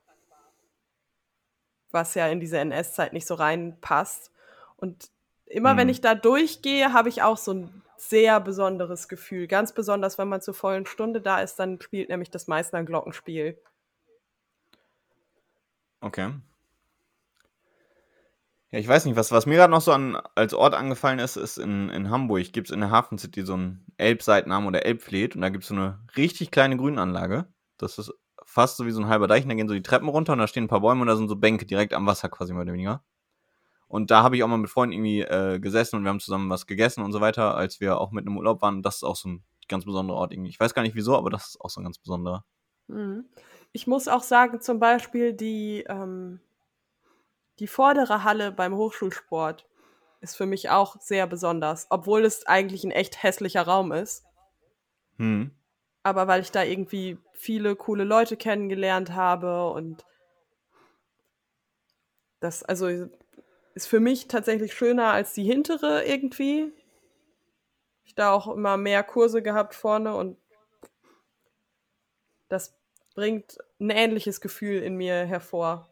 was 1.90 2.14
ja 2.14 2.28
in 2.28 2.40
diese 2.40 2.60
NS-Zeit 2.60 3.14
nicht 3.14 3.26
so 3.26 3.34
reinpasst. 3.34 4.32
Und 4.78 5.15
immer 5.56 5.72
Hm. 5.72 5.78
wenn 5.78 5.90
ich 5.90 6.02
da 6.02 6.16
durchgehe, 6.16 6.94
habe 6.94 7.10
ich 7.10 7.24
auch 7.24 7.38
so 7.38 7.54
ein 7.54 7.82
sehr 7.98 8.40
besonderes 8.40 9.08
Gefühl. 9.08 9.48
Ganz 9.48 9.74
besonders, 9.74 10.18
wenn 10.18 10.28
man 10.28 10.42
zur 10.42 10.54
vollen 10.54 10.86
Stunde 10.86 11.22
da 11.22 11.40
ist, 11.42 11.56
dann 11.56 11.80
spielt 11.82 12.10
nämlich 12.10 12.30
das 12.30 12.48
Meißner 12.48 12.84
Glockenspiel. 12.84 13.58
Okay. 16.02 16.34
Ja, 18.72 18.80
ich 18.80 18.88
weiß 18.88 19.06
nicht, 19.06 19.16
was, 19.16 19.32
was 19.32 19.46
mir 19.46 19.56
gerade 19.56 19.72
noch 19.72 19.82
so 19.82 19.94
an, 19.94 20.18
als 20.36 20.54
Ort 20.54 20.74
angefallen 20.74 21.20
ist, 21.20 21.38
ist 21.38 21.58
in, 21.58 21.90
in 21.90 22.10
Hamburg 22.10 22.52
gibt 22.52 22.68
es 22.68 22.74
in 22.74 22.82
der 22.82 22.92
Hafen 22.92 23.18
City 23.18 23.44
so 23.44 23.54
einen 23.54 23.86
Elbseitenarm 23.98 24.68
oder 24.68 24.86
Elbfleet 24.86 25.36
und 25.36 25.42
da 25.42 25.50
gibt 25.50 25.64
es 25.64 25.70
so 25.70 25.76
eine 25.76 26.00
richtig 26.18 26.52
kleine 26.52 26.76
Grünanlage. 26.76 27.48
Das 27.78 27.98
ist 27.98 28.12
fast 28.44 28.78
so 28.78 28.86
wie 28.86 28.92
so 28.92 29.02
ein 29.02 29.08
halber 29.08 29.28
Deich 29.28 29.44
und 29.44 29.50
da 29.50 29.56
gehen 29.56 29.70
so 29.70 29.74
die 29.74 29.82
Treppen 29.82 30.10
runter 30.10 30.34
und 30.34 30.40
da 30.40 30.48
stehen 30.48 30.66
ein 30.66 30.68
paar 30.68 30.82
Bäume 30.82 31.02
und 31.02 31.08
da 31.08 31.16
sind 31.16 31.30
so 31.30 31.38
Bänke 31.38 31.66
direkt 31.66 31.94
am 31.94 32.06
Wasser 32.06 32.28
quasi 32.28 32.54
mehr 32.54 32.64
oder 32.64 32.74
weniger. 32.74 33.04
Und 33.88 34.12
da 34.12 34.24
habe 34.24 34.36
ich 34.36 34.44
auch 34.44 34.48
mal 34.48 34.58
mit 34.58 34.70
Freunden 34.70 34.94
irgendwie 34.94 35.22
äh, 35.22 35.60
gesessen 35.60 35.98
und 35.98 36.04
wir 36.04 36.10
haben 36.10 36.20
zusammen 36.20 36.50
was 36.50 36.66
gegessen 36.66 37.04
und 37.04 37.12
so 37.12 37.22
weiter, 37.22 37.56
als 37.56 37.80
wir 37.80 38.00
auch 38.00 38.12
mit 38.12 38.26
einem 38.26 38.38
Urlaub 38.38 38.62
waren. 38.62 38.82
Das 38.82 38.98
ist 38.98 39.04
auch 39.04 39.16
so 39.16 39.30
ein 39.30 39.44
ganz 39.68 39.86
besonderer 39.86 40.18
Ort 40.18 40.34
irgendwie. 40.34 40.50
Ich 40.50 40.60
weiß 40.60 40.74
gar 40.74 40.82
nicht 40.82 40.96
wieso, 40.96 41.16
aber 41.16 41.30
das 41.30 41.50
ist 41.50 41.62
auch 41.62 41.70
so 41.70 41.82
ein 41.82 41.84
ganz 41.84 41.98
besonderer. 42.00 42.44
Mhm. 42.88 43.26
Ich 43.72 43.88
muss 43.88 44.08
auch 44.08 44.24
sagen, 44.24 44.62
zum 44.62 44.80
Beispiel 44.80 45.34
die, 45.34 45.86
ähm, 45.88 46.40
die 47.60 47.68
vordere 47.68 48.24
Halle 48.24 48.52
beim 48.52 48.76
Hochschulsport 48.76 49.66
ist 50.22 50.36
für 50.36 50.46
mich 50.46 50.70
auch 50.70 51.00
sehr 51.00 51.28
besonders, 51.28 51.88
obwohl 51.90 52.26
es 52.26 52.46
eigentlich 52.48 52.84
ein 52.84 52.92
echt 52.92 53.22
hässlicher 53.22 53.64
Raum 53.64 53.92
ist. 53.92 54.26
Hm. 55.18 55.52
Aber 56.04 56.28
weil 56.28 56.42
ich 56.42 56.52
da 56.52 56.64
irgendwie 56.64 57.18
viele 57.34 57.76
coole 57.76 58.04
Leute 58.04 58.38
kennengelernt 58.38 59.14
habe 59.14 59.70
und 59.70 60.06
das, 62.40 62.64
also 62.64 63.08
ist 63.76 63.88
für 63.88 64.00
mich 64.00 64.28
tatsächlich 64.28 64.74
schöner 64.74 65.12
als 65.12 65.34
die 65.34 65.44
hintere 65.44 66.06
irgendwie. 66.06 66.74
Ich 68.04 68.16
da 68.16 68.32
auch 68.32 68.48
immer 68.48 68.78
mehr 68.78 69.04
Kurse 69.04 69.44
gehabt 69.44 69.76
vorne 69.76 70.16
und 70.16 70.38
das 72.48 72.78
bringt 73.16 73.58
ein 73.80 73.90
ähnliches 73.90 74.42
Gefühl 74.42 74.82
in 74.82 74.96
mir 74.96 75.26
hervor. 75.26 75.90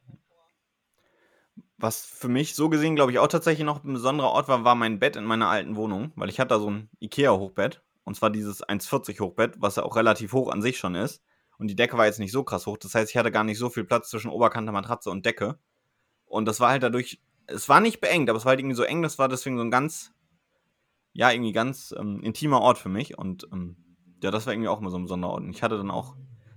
Was 1.78 2.06
für 2.06 2.30
mich 2.30 2.56
so 2.56 2.70
gesehen, 2.70 2.96
glaube 2.96 3.12
ich, 3.12 3.20
auch 3.20 3.28
tatsächlich 3.28 3.66
noch 3.66 3.84
ein 3.84 3.94
besonderer 3.94 4.30
Ort 4.30 4.48
war, 4.48 4.64
war 4.64 4.76
mein 4.76 5.00
Bett 5.00 5.16
in 5.16 5.26
meiner 5.26 5.50
alten 5.50 5.76
Wohnung, 5.76 6.14
weil 6.16 6.30
ich 6.30 6.40
hatte 6.40 6.50
da 6.50 6.60
so 6.60 6.70
ein 6.70 6.90
Ikea-Hochbett. 7.02 7.82
Und 8.06 8.16
zwar 8.16 8.30
dieses 8.30 8.64
1,40 8.64 9.20
Hochbett, 9.20 9.56
was 9.58 9.78
ja 9.78 9.84
auch 9.84 9.96
relativ 9.96 10.34
hoch 10.34 10.50
an 10.50 10.62
sich 10.62 10.78
schon 10.78 10.96
ist. 10.96 11.22
Und 11.58 11.68
die 11.68 11.76
Decke 11.76 11.98
war 11.98 12.06
jetzt 12.06 12.20
nicht 12.20 12.32
so 12.32 12.44
krass 12.44 12.66
hoch. 12.66 12.78
Das 12.78 12.96
heißt, 12.96 13.10
ich 13.10 13.18
hatte 13.18 13.32
gar 13.32 13.44
nicht 13.44 13.58
so 13.58 13.70
viel 13.70 13.86
Platz 13.86 14.10
zwischen 14.10 14.30
Oberkante, 14.30 14.72
Matratze 14.72 15.10
und 15.10 15.26
Decke. 15.26 15.58
Und 16.26 16.46
das 16.46 16.60
war 16.60 16.72
halt 16.72 16.84
dadurch, 16.84 17.22
es 17.48 17.70
war 17.70 17.80
nicht 17.82 18.02
beengt, 18.02 18.30
aber 18.30 18.38
es 18.38 18.46
war 18.46 18.52
halt 18.52 18.60
irgendwie 18.60 18.76
so 18.76 18.84
eng. 18.84 19.02
Das 19.02 19.20
war 19.20 19.28
deswegen 19.28 19.58
so 19.58 19.64
ein 19.64 19.72
ganz, 19.72 20.12
ja, 21.14 21.32
irgendwie 21.32 21.52
ganz 21.54 21.94
ähm, 21.98 22.22
intimer 22.24 22.62
Ort 22.62 22.78
für 22.78 22.90
mich. 22.90 23.18
Und 23.18 23.48
ähm, 23.52 23.78
ja, 24.22 24.32
das 24.32 24.46
war 24.46 24.54
irgendwie 24.54 24.70
auch 24.70 24.80
mal 24.80 24.90
so 24.90 24.98
ein 24.98 25.04
besonderer 25.04 25.32
Ort. 25.32 25.44
Und 25.44 25.50
ich 25.50 25.64
hatte 25.64 25.78
dann 25.78 25.92
auch, 25.92 26.16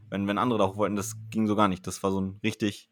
wenn, 0.08 0.26
wenn 0.28 0.38
andere 0.38 0.58
da 0.58 0.66
hoch 0.68 0.76
wollten, 0.76 0.96
das 0.96 1.16
ging 1.30 1.46
so 1.46 1.56
gar 1.56 1.68
nicht. 1.68 1.86
Das 1.86 2.02
war 2.02 2.10
so 2.10 2.20
ein 2.20 2.40
richtig 2.42 2.90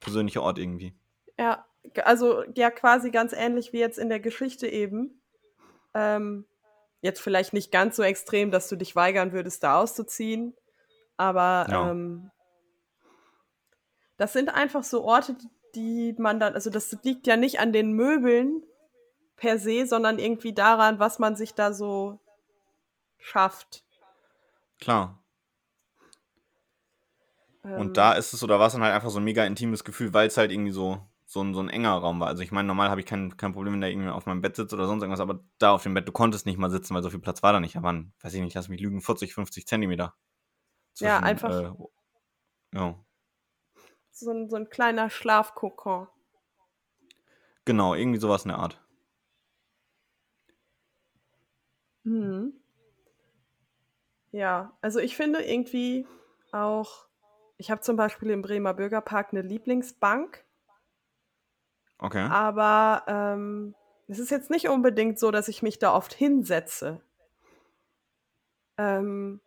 persönlicher 0.00 0.42
Ort 0.42 0.58
irgendwie. 0.58 0.94
Ja, 1.38 1.64
also 2.04 2.42
ja, 2.56 2.70
quasi 2.70 3.10
ganz 3.10 3.32
ähnlich 3.32 3.72
wie 3.72 3.78
jetzt 3.78 3.98
in 3.98 4.08
der 4.08 4.20
Geschichte 4.20 4.68
eben. 4.68 5.22
Ähm, 5.94 6.46
jetzt 7.00 7.20
vielleicht 7.20 7.52
nicht 7.52 7.72
ganz 7.72 7.96
so 7.96 8.02
extrem, 8.02 8.50
dass 8.50 8.68
du 8.68 8.76
dich 8.76 8.94
weigern 8.96 9.32
würdest, 9.32 9.62
da 9.62 9.80
auszuziehen. 9.80 10.54
Aber 11.16 11.66
Ja. 11.68 11.90
ähm, 11.90 12.30
das 14.16 14.32
sind 14.32 14.48
einfach 14.50 14.84
so 14.84 15.02
Orte, 15.04 15.36
die 15.74 16.14
man 16.18 16.38
dann, 16.40 16.54
also 16.54 16.70
das 16.70 16.96
liegt 17.02 17.26
ja 17.26 17.36
nicht 17.36 17.60
an 17.60 17.72
den 17.72 17.92
Möbeln 17.92 18.62
per 19.36 19.58
se, 19.58 19.86
sondern 19.86 20.18
irgendwie 20.18 20.52
daran, 20.52 20.98
was 20.98 21.18
man 21.18 21.36
sich 21.36 21.54
da 21.54 21.72
so 21.72 22.20
schafft. 23.18 23.84
Klar. 24.80 25.22
Ähm, 27.64 27.72
Und 27.80 27.96
da 27.96 28.12
ist 28.14 28.32
es 28.32 28.42
oder 28.42 28.58
war 28.58 28.66
es 28.66 28.72
dann 28.72 28.82
halt 28.82 28.94
einfach 28.94 29.10
so 29.10 29.18
ein 29.18 29.24
mega 29.24 29.44
intimes 29.44 29.84
Gefühl, 29.84 30.12
weil 30.12 30.26
es 30.28 30.36
halt 30.36 30.50
irgendwie 30.50 30.72
so, 30.72 31.00
so, 31.26 31.42
ein, 31.42 31.54
so 31.54 31.60
ein 31.60 31.68
enger 31.68 31.92
Raum 31.92 32.20
war. 32.20 32.28
Also 32.28 32.42
ich 32.42 32.52
meine, 32.52 32.66
normal 32.68 32.90
habe 32.90 33.00
ich 33.00 33.06
kein, 33.06 33.36
kein 33.36 33.52
Problem, 33.52 33.74
wenn 33.74 33.80
da 33.80 33.86
irgendwie 33.86 34.08
auf 34.10 34.26
meinem 34.26 34.42
Bett 34.42 34.56
sitzt 34.56 34.74
oder 34.74 34.86
sonst 34.86 35.02
irgendwas, 35.02 35.20
aber 35.20 35.40
da 35.58 35.72
auf 35.72 35.82
dem 35.82 35.94
Bett, 35.94 36.06
du 36.06 36.12
konntest 36.12 36.46
nicht 36.46 36.58
mal 36.58 36.70
sitzen, 36.70 36.94
weil 36.94 37.02
so 37.02 37.10
viel 37.10 37.20
Platz 37.20 37.42
war 37.42 37.52
da 37.52 37.60
nicht. 37.60 37.76
Da 37.76 37.82
waren, 37.82 38.12
weiß 38.20 38.34
ich 38.34 38.40
nicht, 38.42 38.54
lass 38.54 38.68
mich 38.68 38.80
lügen, 38.80 39.00
40, 39.00 39.32
50 39.34 39.66
Zentimeter. 39.66 40.14
Ja, 40.98 41.18
zwischen, 41.20 41.24
einfach- 41.24 41.50
Äh, 41.60 41.72
ja, 42.78 42.98
so, 44.12 44.30
ein, 44.30 44.48
so 44.48 44.56
ein 44.56 44.68
kleiner 44.68 45.10
Schlafkokon. 45.10 46.08
genau, 47.64 47.94
irgendwie 47.94 48.18
sowas 48.18 48.44
in 48.44 48.48
der 48.50 48.58
Art. 48.58 48.80
Mhm. 52.04 52.52
Ja, 54.32 54.76
also 54.80 54.98
ich 54.98 55.16
finde 55.16 55.42
irgendwie 55.42 56.06
auch, 56.52 57.06
ich 57.58 57.70
habe 57.70 57.82
zum 57.82 57.96
Beispiel 57.96 58.30
im 58.30 58.42
Bremer 58.42 58.74
Bürgerpark 58.74 59.28
eine 59.32 59.42
Lieblingsbank, 59.42 60.44
Okay. 61.98 62.26
aber 62.28 63.04
ähm, 63.06 63.74
es 64.08 64.18
ist 64.18 64.30
jetzt 64.30 64.50
nicht 64.50 64.68
unbedingt 64.68 65.18
so, 65.18 65.30
dass 65.30 65.48
ich 65.48 65.62
mich 65.62 65.78
da 65.78 65.94
oft 65.94 66.12
hinsetze. 66.14 67.00
Ähm, 68.78 69.40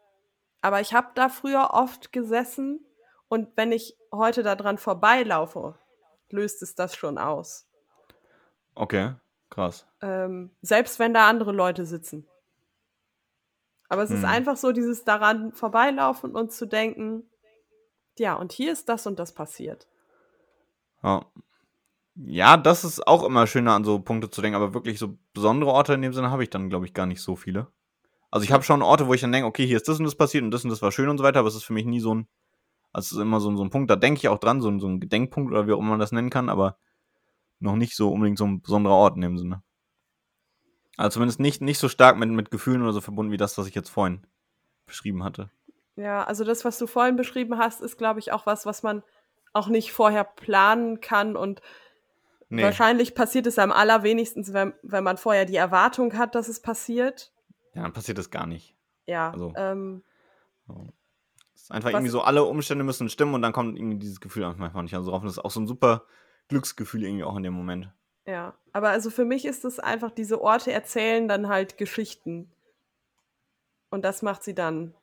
aber 0.62 0.82
ich 0.82 0.94
habe 0.94 1.10
da 1.16 1.30
früher 1.30 1.72
oft 1.74 2.14
gesessen 2.14 2.85
und 3.28 3.50
wenn 3.56 3.72
ich 3.72 3.98
heute 4.12 4.44
da 4.44 4.56
dran 4.56 4.78
vorbeilaufe, 4.78 5.78
löst 6.30 6.62
es 6.62 6.76
das 6.76 6.96
schon 6.96 7.18
aus. 7.18 7.68
Okay, 8.76 9.14
krass. 9.50 9.86
Ähm, 10.02 10.52
selbst 10.62 11.00
wenn 11.00 11.14
da 11.14 11.28
andere 11.28 11.52
Leute 11.52 11.86
sitzen. 11.86 12.28
Aber 13.88 14.04
es 14.04 14.12
ist 14.12 14.24
Hm. 14.24 14.30
einfach 14.30 14.58
so, 14.58 14.72
dieses 14.72 15.04
daran 15.04 15.52
vorbeilaufen 15.54 16.36
und 16.36 16.52
zu 16.52 16.66
denken, 16.66 17.30
ja, 18.18 18.34
und 18.36 18.52
hier 18.52 18.72
ist 18.72 18.90
das 18.90 19.06
und 19.08 19.20
das 19.20 19.34
passiert. 19.34 19.88
Ja. 21.04 21.26
ja, 22.16 22.58
das 22.58 22.84
ist 22.84 23.06
auch 23.08 23.24
immer 23.24 23.46
schöner 23.46 23.74
an 23.74 23.84
so 23.84 24.00
Punkte 24.00 24.30
zu 24.30 24.42
denken, 24.42 24.56
aber 24.56 24.74
wirklich 24.74 24.98
so 24.98 25.18
besondere 25.34 25.72
Orte 25.72 25.94
in 25.94 26.02
dem 26.02 26.14
Sinne 26.14 26.32
habe 26.32 26.44
ich 26.44 26.50
dann, 26.50 26.70
glaube 26.70 26.86
ich, 26.86 26.94
gar 26.94 27.06
nicht 27.06 27.22
so 27.22 27.36
viele. 27.36 27.68
Also 28.32 28.44
ich 28.44 28.52
habe 28.52 28.64
schon 28.64 28.82
Orte, 28.82 29.08
wo 29.08 29.14
ich 29.14 29.22
dann 29.22 29.32
denke, 29.32 29.48
okay, 29.48 29.68
hier 29.68 29.78
ist 29.78 29.88
das 29.88 30.00
und 30.00 30.06
das 30.06 30.16
passiert 30.16 30.44
und 30.44 30.52
das 30.52 30.64
und 30.64 30.72
das 30.72 30.82
war 30.82 30.92
schön 30.92 31.10
und 31.10 31.18
so 31.18 31.24
weiter, 31.24 31.40
aber 31.40 31.48
es 31.48 31.56
ist 31.56 31.64
für 31.64 31.74
mich 31.74 31.86
nie 31.86 32.00
so 32.00 32.16
ein, 32.16 32.28
also 32.96 33.08
es 33.08 33.12
ist 33.14 33.18
immer 33.22 33.40
so, 33.40 33.50
ein- 33.50 33.58
so 33.58 33.64
ein 33.64 33.70
Punkt, 33.70 33.90
da 33.90 33.96
denke 33.96 34.20
ich 34.20 34.28
auch 34.30 34.40
dran, 34.40 34.62
so, 34.62 34.70
ein- 34.70 34.80
so 34.80 34.88
ein 34.88 35.00
Gedenkpunkt 35.00 35.52
oder 35.52 35.68
wie 35.68 35.74
auch 35.74 35.80
immer 35.80 35.92
man 35.92 36.00
das 36.00 36.12
nennen 36.12 36.30
kann, 36.30 36.50
aber 36.50 36.78
noch 37.60 37.76
nicht 37.76 37.96
so 37.96 38.12
unbedingt 38.12 38.38
so 38.38 38.46
ein 38.46 38.62
besonderer 38.62 38.96
Ort 38.96 39.16
in 39.16 39.22
dem 39.22 39.38
Sinne. 39.38 39.64
Also 40.98 41.16
zumindest 41.16 41.40
nicht, 41.40 41.62
nicht 41.62 41.80
so 41.80 41.90
stark 41.90 42.18
mit, 42.18 42.30
mit 42.30 42.52
Gefühlen 42.52 42.82
oder 42.82 42.94
so 42.94 43.02
verbunden 43.02 43.32
wie 43.32 43.38
das, 43.38 43.58
was 43.58 43.68
ich 43.68 43.76
jetzt 43.76 43.90
vorhin 43.90 44.26
beschrieben 44.86 45.24
hatte. 45.24 45.50
Ja, 45.98 46.24
also 46.24 46.44
das, 46.44 46.64
was 46.66 46.78
du 46.78 46.88
vorhin 46.88 47.16
beschrieben 47.16 47.58
hast, 47.58 47.82
ist, 47.82 47.98
glaube 47.98 48.20
ich, 48.20 48.32
auch 48.32 48.46
was, 48.46 48.66
was 48.66 48.84
man 48.84 49.04
auch 49.54 49.68
nicht 49.68 49.92
vorher 49.94 50.24
planen 50.24 51.00
kann 51.02 51.36
und 51.36 51.62
Nee, 52.50 52.62
wahrscheinlich 52.64 53.16
passiert 53.16 53.48
es 53.48 53.58
am 53.58 53.72
allerwenigsten, 53.72 54.46
wenn, 54.54 54.74
wenn 54.84 55.04
man 55.04 55.18
vorher 55.18 55.46
die 55.46 55.56
Erwartung 55.56 56.18
hat, 56.18 56.36
dass 56.36 56.48
es 56.48 56.62
passiert. 56.62 57.32
ja, 57.74 57.82
dann 57.84 57.94
passiert 57.94 58.18
das 58.18 58.30
gar 58.30 58.46
nicht. 58.46 58.76
Ja, 59.08 59.32
Also- 59.32 59.54
ähm, 59.58 60.04
Es 60.68 61.05
ist 61.66 61.72
einfach 61.72 61.90
Was- 61.90 61.94
irgendwie 61.96 62.12
so, 62.12 62.22
alle 62.22 62.44
Umstände 62.44 62.84
müssen 62.84 63.10
stimmen 63.10 63.34
und 63.34 63.42
dann 63.42 63.54
kommt 63.54 63.78
irgendwie 63.78 63.98
dieses 63.98 64.22
Gefühl 64.22 64.44
einfach 64.44 64.60
manchmal 64.60 64.84
nicht 64.84 64.94
also 64.94 65.10
drauf. 65.10 65.22
Und 65.22 65.28
das 65.28 65.38
ist 65.38 65.44
auch 65.44 65.52
so 65.52 65.60
ein 65.60 65.68
super 65.68 66.06
Glücksgefühl 66.48 67.04
irgendwie 67.04 67.24
auch 67.24 67.36
in 67.36 67.44
dem 67.44 67.54
Moment. 67.54 67.92
Ja, 68.28 68.56
aber 68.72 68.90
also 68.90 69.10
für 69.10 69.26
mich 69.26 69.46
ist 69.46 69.66
es 69.66 69.80
einfach, 69.80 70.12
diese 70.12 70.42
Orte 70.42 70.72
erzählen 70.72 71.28
dann 71.28 71.48
halt 71.48 71.78
Geschichten. 71.78 72.52
Und 73.90 74.06
das 74.06 74.22
macht 74.22 74.44
sie 74.44 74.54
dann 74.54 74.96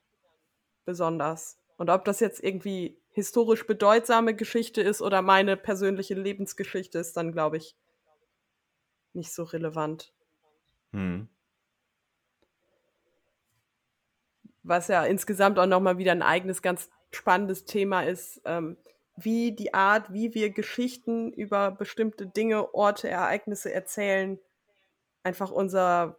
besonders. 0.85 1.59
Und 1.77 1.91
ob 1.91 2.05
das 2.05 2.21
jetzt 2.21 2.43
irgendwie 2.43 2.97
historisch 3.11 3.67
bedeutsame 3.67 4.35
Geschichte 4.35 4.83
ist 4.83 5.03
oder 5.03 5.21
meine 5.21 5.57
persönliche 5.57 6.15
Lebensgeschichte 6.15 6.99
ist, 6.99 7.17
dann 7.17 7.33
glaube 7.33 7.57
ich 7.57 7.77
nicht 9.13 9.33
so 9.33 9.43
relevant. 9.43 10.13
Hm. 10.93 11.29
Was 14.63 14.89
ja 14.89 15.05
insgesamt 15.05 15.59
auch 15.59 15.67
nochmal 15.67 15.99
wieder 15.99 16.13
ein 16.13 16.23
eigenes, 16.23 16.63
ganz 16.63 16.91
spannendes 17.11 17.65
Thema 17.65 18.03
ist, 18.03 18.41
ähm, 18.45 18.77
wie 19.17 19.53
die 19.53 19.75
Art, 19.75 20.13
wie 20.13 20.35
wir 20.35 20.51
Geschichten 20.51 21.33
über 21.33 21.71
bestimmte 21.71 22.27
Dinge, 22.27 22.75
Orte, 22.75 23.09
Ereignisse 23.09 23.73
erzählen, 23.73 24.39
einfach 25.23 25.51
unser 25.51 26.17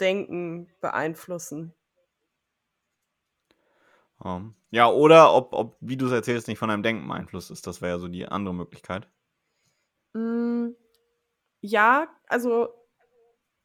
Denken 0.00 0.68
beeinflussen. 0.80 1.74
Ähm, 4.24 4.54
ja, 4.70 4.88
oder 4.90 5.34
ob, 5.34 5.52
ob 5.52 5.76
wie 5.80 5.96
du 5.96 6.06
es 6.06 6.12
erzählst, 6.12 6.48
nicht 6.48 6.58
von 6.58 6.68
deinem 6.68 6.82
Denken 6.82 7.06
beeinflusst 7.06 7.50
ist. 7.50 7.66
Das 7.66 7.80
wäre 7.80 7.92
ja 7.92 7.98
so 7.98 8.08
die 8.08 8.26
andere 8.26 8.54
Möglichkeit. 8.54 9.08
Mm, 10.12 10.70
ja, 11.60 12.08
also 12.26 12.68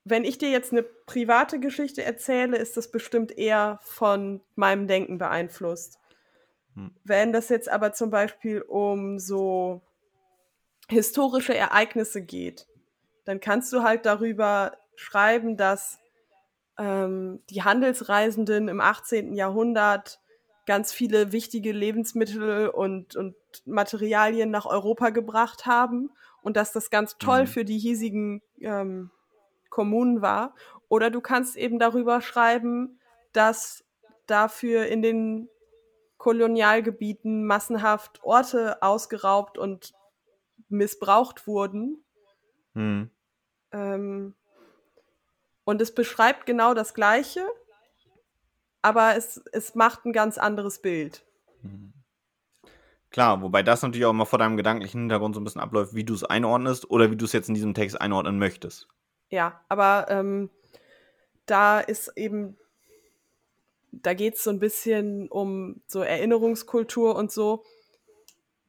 wenn 0.10 0.24
ich 0.24 0.38
dir 0.38 0.50
jetzt 0.50 0.72
eine 0.72 0.84
private 0.84 1.60
Geschichte 1.60 2.04
erzähle, 2.04 2.58
ist 2.58 2.78
das 2.78 2.92
bestimmt 2.92 3.38
eher 3.38 3.80
von 3.84 4.42
meinem 4.56 4.88
Denken 4.88 5.18
beeinflusst. 5.18 6.00
Hm. 6.75 6.92
Wenn 7.04 7.34
das 7.34 7.50
jetzt 7.50 7.70
aber 7.70 7.94
zum 7.94 8.10
Beispiel 8.10 8.62
um 8.62 9.20
so 9.20 9.82
historische 10.88 11.56
Ereignisse 11.56 12.22
geht, 12.22 12.68
dann 13.25 13.39
kannst 13.39 13.72
du 13.74 13.84
halt 13.84 14.06
darüber 14.06 14.78
schreiben, 14.96 15.56
dass 15.56 16.00
ähm, 16.78 17.42
die 17.50 17.63
Handelsreisenden 17.63 18.68
im 18.68 18.82
18. 18.82 19.34
Jahrhundert 19.34 20.20
ganz 20.66 20.92
viele 20.92 21.32
wichtige 21.32 21.72
Lebensmittel 21.72 22.70
und, 22.70 23.16
und 23.16 23.36
Materialien 23.66 24.50
nach 24.50 24.66
Europa 24.66 25.10
gebracht 25.10 25.66
haben 25.66 26.12
und 26.42 26.58
dass 26.58 26.72
das 26.72 26.89
ganz 26.89 27.18
toll 27.18 27.42
Mhm. 27.42 27.48
für 27.48 27.66
die 27.66 27.78
hiesigen 27.78 28.42
ähm, 28.62 29.12
Kommunen 29.70 30.22
war. 30.22 30.56
Oder 30.88 31.10
du 31.10 31.22
kannst 31.22 31.56
eben 31.56 31.80
darüber 31.80 32.22
schreiben, 32.22 33.00
dass 33.34 33.86
dafür 34.26 34.88
in 34.88 35.02
den 35.02 35.50
Kolonialgebieten 36.18 37.46
massenhaft 37.46 38.24
Orte 38.24 38.82
ausgeraubt 38.82 39.58
und 39.58 39.94
missbraucht 40.68 41.48
wurden. 41.48 42.04
Hm. 42.74 43.10
Ähm, 43.72 44.36
und 45.64 45.82
es 45.82 45.94
beschreibt 45.94 46.46
genau 46.46 46.74
das 46.74 46.94
Gleiche, 46.94 47.48
aber 48.82 49.16
es, 49.16 49.42
es 49.52 49.76
macht 49.76 50.06
ein 50.06 50.14
ganz 50.14 50.38
anderes 50.38 50.82
Bild. 50.82 51.26
Klar, 53.12 53.42
wobei 53.42 53.64
das 53.64 53.82
natürlich 53.82 54.06
auch 54.06 54.12
immer 54.12 54.26
vor 54.26 54.40
deinem 54.40 54.58
gedanklichen 54.58 55.02
Hintergrund 55.02 55.34
so 55.36 55.42
ein 55.42 55.44
bisschen 55.44 55.62
abläuft, 55.62 55.96
wie 55.96 56.04
du 56.04 56.14
es 56.14 56.24
einordnest 56.24 56.90
oder 56.92 57.10
wie 57.10 57.16
du 57.16 57.26
es 57.26 57.34
jetzt 57.34 57.50
in 57.50 57.56
diesem 57.56 57.74
Text 57.74 58.00
einordnen 58.00 58.38
möchtest. 58.38 58.88
Ja, 59.29 59.63
aber 59.67 60.07
ähm, 60.09 60.50
da 61.45 61.79
ist 61.79 62.12
eben, 62.15 62.57
da 63.91 64.13
geht 64.13 64.36
es 64.36 64.43
so 64.43 64.50
ein 64.50 64.59
bisschen 64.59 65.29
um 65.29 65.81
so 65.88 66.01
Erinnerungskultur 66.01 67.15
und 67.15 67.31
so. 67.31 67.63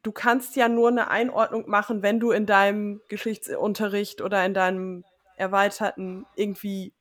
Du 0.02 0.12
kannst 0.12 0.56
ja 0.56 0.68
nur 0.68 0.88
eine 0.88 1.08
Einordnung 1.08 1.68
machen, 1.68 2.02
wenn 2.02 2.20
du 2.20 2.30
in 2.30 2.46
deinem 2.46 3.02
Geschichtsunterricht 3.08 4.22
oder 4.22 4.44
in 4.44 4.54
deinem 4.54 5.04
erweiterten 5.36 6.26
irgendwie 6.36 6.94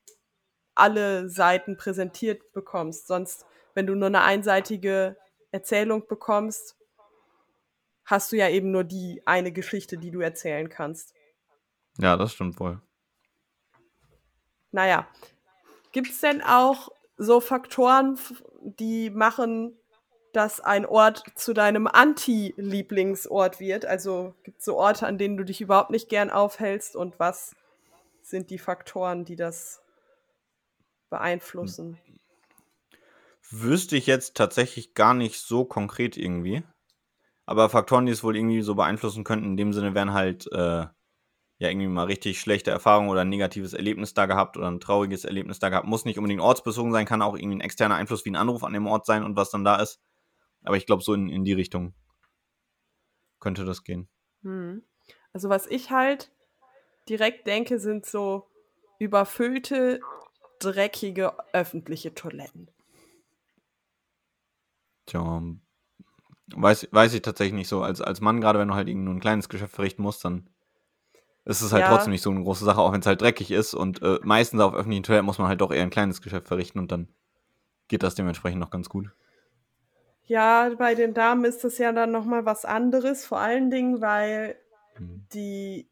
alle 0.75 1.29
Seiten 1.29 1.77
präsentiert 1.77 2.53
bekommst. 2.53 3.07
Sonst, 3.07 3.45
wenn 3.73 3.87
du 3.87 3.95
nur 3.95 4.07
eine 4.07 4.21
einseitige 4.21 5.17
Erzählung 5.51 6.07
bekommst, 6.07 6.75
hast 8.05 8.31
du 8.31 8.37
ja 8.37 8.49
eben 8.49 8.71
nur 8.71 8.83
die 8.83 9.21
eine 9.25 9.51
Geschichte, 9.51 9.97
die 9.97 10.11
du 10.11 10.21
erzählen 10.21 10.69
kannst. 10.69 11.13
Ja, 11.97 12.15
das 12.17 12.33
stimmt 12.33 12.59
wohl. 12.59 12.81
Naja, 14.71 15.07
gibt 15.91 16.09
es 16.09 16.21
denn 16.21 16.41
auch 16.41 16.89
so 17.17 17.39
Faktoren, 17.39 18.19
die 18.61 19.09
machen, 19.09 19.77
dass 20.33 20.59
ein 20.59 20.85
Ort 20.85 21.23
zu 21.35 21.53
deinem 21.53 21.87
Anti-Lieblingsort 21.87 23.59
wird? 23.59 23.85
Also 23.85 24.35
gibt 24.43 24.59
es 24.59 24.65
so 24.65 24.77
Orte, 24.77 25.07
an 25.07 25.17
denen 25.17 25.37
du 25.37 25.43
dich 25.43 25.61
überhaupt 25.61 25.89
nicht 25.89 26.09
gern 26.09 26.29
aufhältst 26.29 26.95
und 26.95 27.19
was 27.19 27.55
sind 28.21 28.49
die 28.51 28.59
Faktoren, 28.59 29.25
die 29.25 29.35
das 29.35 29.81
beeinflussen? 31.09 31.97
Wüsste 33.49 33.97
ich 33.97 34.05
jetzt 34.05 34.35
tatsächlich 34.35 34.93
gar 34.93 35.15
nicht 35.15 35.39
so 35.39 35.65
konkret 35.65 36.17
irgendwie. 36.17 36.63
Aber 37.47 37.69
Faktoren, 37.69 38.05
die 38.05 38.11
es 38.11 38.23
wohl 38.23 38.37
irgendwie 38.37 38.61
so 38.61 38.75
beeinflussen 38.75 39.23
könnten, 39.23 39.45
in 39.45 39.57
dem 39.57 39.73
Sinne 39.73 39.95
wären 39.95 40.13
halt 40.13 40.47
äh, 40.51 40.85
ja 41.59 41.69
irgendwie 41.69 41.87
mal 41.87 42.05
richtig 42.05 42.39
schlechte 42.39 42.71
Erfahrungen 42.71 43.09
oder 43.09 43.21
ein 43.21 43.29
negatives 43.29 43.73
Erlebnis 43.73 44.13
da 44.13 44.25
gehabt 44.25 44.57
oder 44.57 44.71
ein 44.71 44.79
trauriges 44.79 45.25
Erlebnis 45.25 45.59
da 45.59 45.69
gehabt. 45.69 45.87
Muss 45.87 46.05
nicht 46.05 46.17
unbedingt 46.17 46.41
ortsbezogen 46.41 46.93
sein, 46.93 47.05
kann 47.05 47.21
auch 47.21 47.35
irgendwie 47.35 47.57
ein 47.57 47.61
externer 47.61 47.95
Einfluss 47.95 48.25
wie 48.25 48.31
ein 48.31 48.37
Anruf 48.37 48.63
an 48.63 48.73
dem 48.73 48.87
Ort 48.87 49.05
sein 49.05 49.23
und 49.23 49.35
was 49.35 49.51
dann 49.51 49.65
da 49.65 49.75
ist. 49.75 50.01
Aber 50.63 50.77
ich 50.77 50.85
glaube, 50.85 51.03
so 51.03 51.13
in, 51.13 51.27
in 51.29 51.43
die 51.43 51.53
Richtung 51.53 51.93
könnte 53.39 53.65
das 53.65 53.83
gehen. 53.83 54.07
Hm. 54.43 54.83
Also 55.33 55.49
was 55.49 55.67
ich 55.67 55.91
halt 55.91 56.31
direkt 57.09 57.45
denke, 57.45 57.77
sind 57.79 58.05
so 58.05 58.47
überfüllte, 58.97 59.99
dreckige 60.59 61.33
öffentliche 61.53 62.13
Toiletten. 62.13 62.71
Tja, 65.05 65.41
weiß, 66.55 66.87
weiß 66.91 67.13
ich 67.15 67.21
tatsächlich 67.21 67.55
nicht 67.55 67.67
so. 67.67 67.81
Als, 67.81 67.99
als 67.99 68.21
Mann, 68.21 68.39
gerade 68.39 68.59
wenn 68.59 68.67
du 68.69 68.75
halt 68.75 68.87
irgendwie 68.87 69.05
nur 69.05 69.15
ein 69.15 69.21
kleines 69.21 69.49
Geschäft 69.49 69.75
verrichten 69.75 70.03
musst, 70.03 70.23
dann 70.23 70.49
ist 71.49 71.61
es 71.61 71.73
halt 71.73 71.81
Ja. 71.81 71.89
trotzdem 71.89 72.11
nicht 72.11 72.21
so 72.21 72.29
eine 72.29 72.43
große 72.43 72.63
Sache, 72.63 72.79
auch 72.79 72.93
wenn 72.93 73.01
es 73.01 73.05
halt 73.07 73.21
dreckig 73.21 73.51
ist. 73.51 73.73
Und 73.73 74.01
äh, 74.01 74.19
meistens 74.23 74.61
auf 74.61 74.73
öffentlichen 74.73 75.03
Toiletten 75.03 75.25
muss 75.25 75.37
man 75.39 75.47
halt 75.47 75.61
doch 75.61 75.71
eher 75.71 75.83
ein 75.83 75.89
kleines 75.89 76.21
Geschäft 76.21 76.47
verrichten 76.47 76.79
und 76.79 76.91
dann 76.91 77.07
geht 77.87 78.03
das 78.03 78.15
dementsprechend 78.15 78.59
noch 78.59 78.69
ganz 78.69 78.87
gut. 78.89 79.09
Ja, 80.25 80.69
bei 80.77 80.93
den 80.93 81.15
Damen 81.15 81.43
ist 81.43 81.63
das 81.63 81.79
ja 81.79 81.91
dann 81.91 82.11
nochmal 82.11 82.45
was 82.45 82.63
anderes, 82.65 83.25
vor 83.25 83.39
allen 83.39 83.71
Dingen, 83.71 83.99
weil 83.99 84.55
Mhm. 84.99 85.25
die 85.33 85.89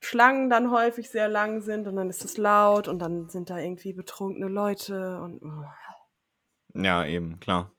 Schlangen 0.00 0.50
dann 0.50 0.70
häufig 0.70 1.08
sehr 1.08 1.28
lang 1.28 1.60
sind 1.62 1.86
und 1.88 1.96
dann 1.96 2.10
ist 2.10 2.24
es 2.24 2.36
laut 2.36 2.88
und 2.88 2.98
dann 2.98 3.28
sind 3.28 3.48
da 3.50 3.58
irgendwie 3.58 3.92
betrunkene 3.94 4.48
Leute 4.48 5.20
und 5.22 5.42
oh. 5.42 5.64
Ja, 6.74 7.04
eben, 7.06 7.40
klar. 7.40 7.72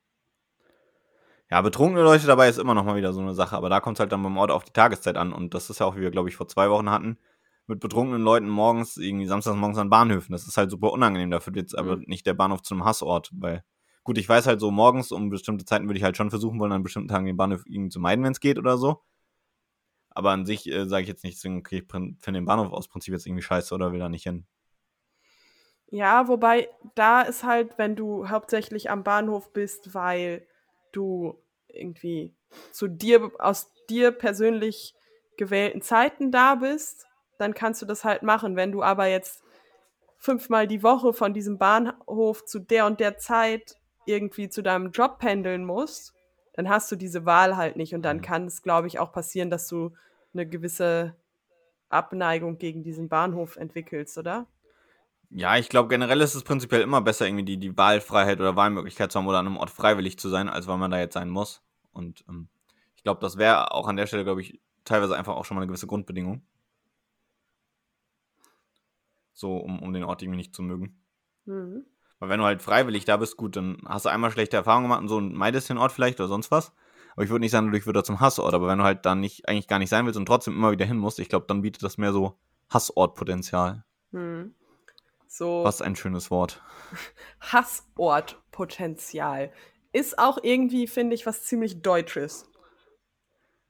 Ja, 1.52 1.62
betrunkene 1.62 2.04
Leute 2.04 2.28
dabei 2.28 2.48
ist 2.48 2.60
immer 2.60 2.76
noch 2.76 2.84
mal 2.86 2.96
wieder 2.96 3.12
so 3.14 3.22
eine 3.22 3.34
Sache, 3.34 3.56
aber 3.58 3.70
da 3.70 3.80
kommt 3.80 3.98
es 3.98 4.00
halt 4.00 4.12
dann 4.12 4.22
beim 4.22 4.38
Ort 4.38 4.52
auf 4.52 4.64
die 4.64 4.72
Tageszeit 4.74 5.18
an 5.18 5.34
und 5.34 5.54
das 5.56 5.70
ist 5.70 5.80
ja 5.80 5.86
auch, 5.88 5.96
wie 5.96 6.02
wir, 6.02 6.12
glaube 6.12 6.30
ich, 6.30 6.36
vor 6.36 6.48
zwei 6.48 6.70
Wochen 6.70 6.90
hatten, 6.92 7.18
mit 7.66 7.80
betrunkenen 7.80 8.22
Leuten 8.22 8.48
morgens, 8.50 8.98
irgendwie 8.98 9.26
samstags 9.26 9.58
morgens 9.58 9.80
an 9.80 9.90
Bahnhöfen. 9.90 10.32
Das 10.32 10.48
ist 10.48 10.58
halt 10.58 10.70
super 10.70 10.92
unangenehm, 10.92 11.32
dafür 11.32 11.56
wird 11.56 11.64
jetzt 11.66 11.78
aber 11.78 11.98
Mhm. 11.98 12.06
nicht 12.06 12.26
der 12.28 12.36
Bahnhof 12.36 12.62
zu 12.62 12.76
einem 12.76 12.86
Hassort, 12.86 13.32
weil, 13.34 13.64
gut, 14.04 14.18
ich 14.20 14.30
weiß 14.30 14.46
halt 14.48 14.60
so, 14.60 14.70
morgens 14.72 15.12
um 15.12 15.30
bestimmte 15.30 15.66
Zeiten 15.66 15.88
würde 15.88 15.98
ich 15.98 16.04
halt 16.04 16.18
schon 16.18 16.30
versuchen 16.30 16.60
wollen, 16.60 16.72
an 16.72 16.84
bestimmten 16.84 17.10
Tagen 17.10 17.26
den 17.26 17.38
Bahnhof 17.38 17.64
irgendwie 17.66 17.90
zu 17.90 18.00
meiden, 18.00 18.24
wenn 18.24 18.32
es 18.34 18.40
geht 18.40 18.60
oder 18.60 18.78
so. 18.78 19.02
Aber 20.12 20.30
an 20.32 20.46
sich 20.46 20.68
äh, 20.70 20.86
sage 20.88 21.02
ich 21.04 21.08
jetzt 21.10 21.24
nicht, 21.24 21.38
deswegen, 21.38 21.58
okay, 21.58 21.80
ich 21.80 21.92
finde 21.92 22.16
den 22.40 22.46
Bahnhof 22.46 22.72
aus 22.72 22.88
Prinzip 22.88 23.12
jetzt 23.14 23.26
irgendwie 23.26 23.42
scheiße 23.44 23.74
oder 23.74 23.92
will 23.92 24.00
da 24.00 24.08
nicht 24.10 24.24
hin. 24.24 24.46
Ja, 25.92 26.28
wobei 26.28 26.70
da 26.96 27.22
ist 27.24 27.44
halt, 27.44 27.78
wenn 27.78 27.96
du 27.96 28.30
hauptsächlich 28.30 28.90
am 28.92 29.04
Bahnhof 29.04 29.52
bist, 29.54 29.94
weil 29.94 30.46
du 30.92 31.38
irgendwie 31.68 32.34
zu 32.72 32.88
dir, 32.88 33.32
aus 33.40 33.72
dir 33.90 34.12
persönlich 34.12 34.96
gewählten 35.38 35.82
Zeiten 35.82 36.32
da 36.32 36.56
bist, 36.56 37.06
dann 37.38 37.54
kannst 37.54 37.82
du 37.82 37.86
das 37.86 38.04
halt 38.04 38.24
machen. 38.24 38.56
Wenn 38.56 38.72
du 38.72 38.84
aber 38.84 39.08
jetzt 39.08 39.44
fünfmal 40.18 40.68
die 40.68 40.84
Woche 40.84 41.14
von 41.14 41.34
diesem 41.34 41.58
Bahnhof 41.58 42.46
zu 42.46 42.60
der 42.60 42.86
und 42.86 43.00
der 43.00 43.18
Zeit 43.18 43.78
irgendwie 44.06 44.50
zu 44.50 44.62
deinem 44.62 44.92
Job 44.92 45.20
pendeln 45.20 45.66
musst, 45.66 46.14
dann 46.54 46.68
hast 46.68 46.92
du 46.92 46.96
diese 46.96 47.26
Wahl 47.26 47.56
halt 47.56 47.78
nicht. 47.78 47.96
Und 47.96 48.02
dann 48.02 48.22
kann 48.22 48.46
es, 48.46 48.62
glaube 48.62 48.88
ich, 48.88 49.00
auch 49.00 49.14
passieren, 49.14 49.50
dass 49.50 49.68
du 49.68 49.94
eine 50.34 50.46
gewisse 50.46 51.16
Abneigung 51.88 52.58
gegen 52.58 52.84
diesen 52.84 53.08
Bahnhof 53.08 53.56
entwickelst, 53.56 54.18
oder? 54.18 54.46
Ja, 55.32 55.58
ich 55.58 55.70
glaube, 55.70 55.90
generell 55.90 56.22
ist 56.22 56.34
es 56.34 56.44
prinzipiell 56.44 56.82
immer 56.82 57.02
besser, 57.02 57.28
irgendwie 57.28 57.46
die, 57.46 57.58
die 57.58 57.78
Wahlfreiheit 57.78 58.40
oder 58.40 58.56
Wahlmöglichkeit 58.56 59.12
zu 59.12 59.20
haben 59.20 59.28
oder 59.28 59.38
an 59.38 59.46
einem 59.46 59.58
Ort 59.58 59.70
freiwillig 59.70 60.18
zu 60.18 60.28
sein, 60.28 60.50
als 60.50 60.68
weil 60.68 60.78
man 60.78 60.90
da 60.90 60.98
jetzt 60.98 61.14
sein 61.14 61.30
muss. 61.30 61.62
Und 61.92 62.26
ähm, 62.28 62.50
ich 62.96 63.04
glaube, 63.04 63.22
das 63.22 63.38
wäre 63.38 63.72
auch 63.72 63.88
an 63.88 63.96
der 63.96 64.08
Stelle, 64.08 64.24
glaube 64.24 64.42
ich, 64.42 64.60
teilweise 64.86 65.16
einfach 65.16 65.36
auch 65.36 65.46
schon 65.46 65.56
mal 65.56 65.62
eine 65.62 65.68
gewisse 65.68 65.88
Grundbedingung. 65.88 66.42
So, 69.34 69.58
um, 69.58 69.82
um 69.82 69.94
den 69.94 70.04
Ort 70.04 70.22
irgendwie 70.22 70.38
nicht 70.38 70.56
zu 70.56 70.64
mögen. 70.64 71.00
Mhm. 71.46 71.86
Weil 72.18 72.30
wenn 72.30 72.40
du 72.40 72.46
halt 72.46 72.62
freiwillig 72.62 73.06
da 73.06 73.18
bist, 73.18 73.38
gut, 73.38 73.56
dann 73.56 73.78
hast 73.86 74.06
du 74.06 74.10
einmal 74.10 74.32
schlechte 74.32 74.58
Erfahrungen 74.58 74.86
gemacht 74.86 75.02
und 75.02 75.08
so 75.08 75.18
und 75.18 75.34
meidest 75.34 75.70
den 75.70 75.78
Ort 75.78 75.92
vielleicht 75.92 76.20
oder 76.20 76.28
sonst 76.28 76.52
was. 76.52 76.74
Aber 77.14 77.24
ich 77.24 77.30
würde 77.30 77.42
nicht 77.42 77.52
sagen, 77.52 77.68
dadurch 77.68 77.86
wird 77.86 77.96
er 77.96 78.04
zum 78.04 78.20
Hassort. 78.20 78.54
Aber 78.54 78.68
wenn 78.68 78.80
du 78.80 78.84
halt 78.84 79.06
dann 79.06 79.20
nicht, 79.20 79.48
eigentlich 79.48 79.68
gar 79.68 79.80
nicht 79.80 79.90
sein 79.90 80.06
willst 80.06 80.18
und 80.18 80.26
trotzdem 80.26 80.56
immer 80.56 80.72
wieder 80.72 80.86
hin 80.86 80.98
musst, 80.98 81.20
ich 81.20 81.30
glaube, 81.30 81.46
dann 81.48 81.62
bietet 81.62 81.84
das 81.84 81.98
mehr 81.98 82.12
so 82.12 82.38
Hassortpotenzial. 82.70 83.86
Hm. 84.12 84.56
So 85.32 85.64
Was 85.64 85.84
ein 85.84 85.96
schönes 85.96 86.32
Wort. 86.32 86.64
Hassortpotenzial. 87.40 89.54
Ist 89.94 90.18
auch 90.18 90.40
irgendwie, 90.42 90.88
finde 90.88 91.14
ich, 91.14 91.28
was 91.28 91.44
ziemlich 91.44 91.84
Deutsches. 91.84 92.50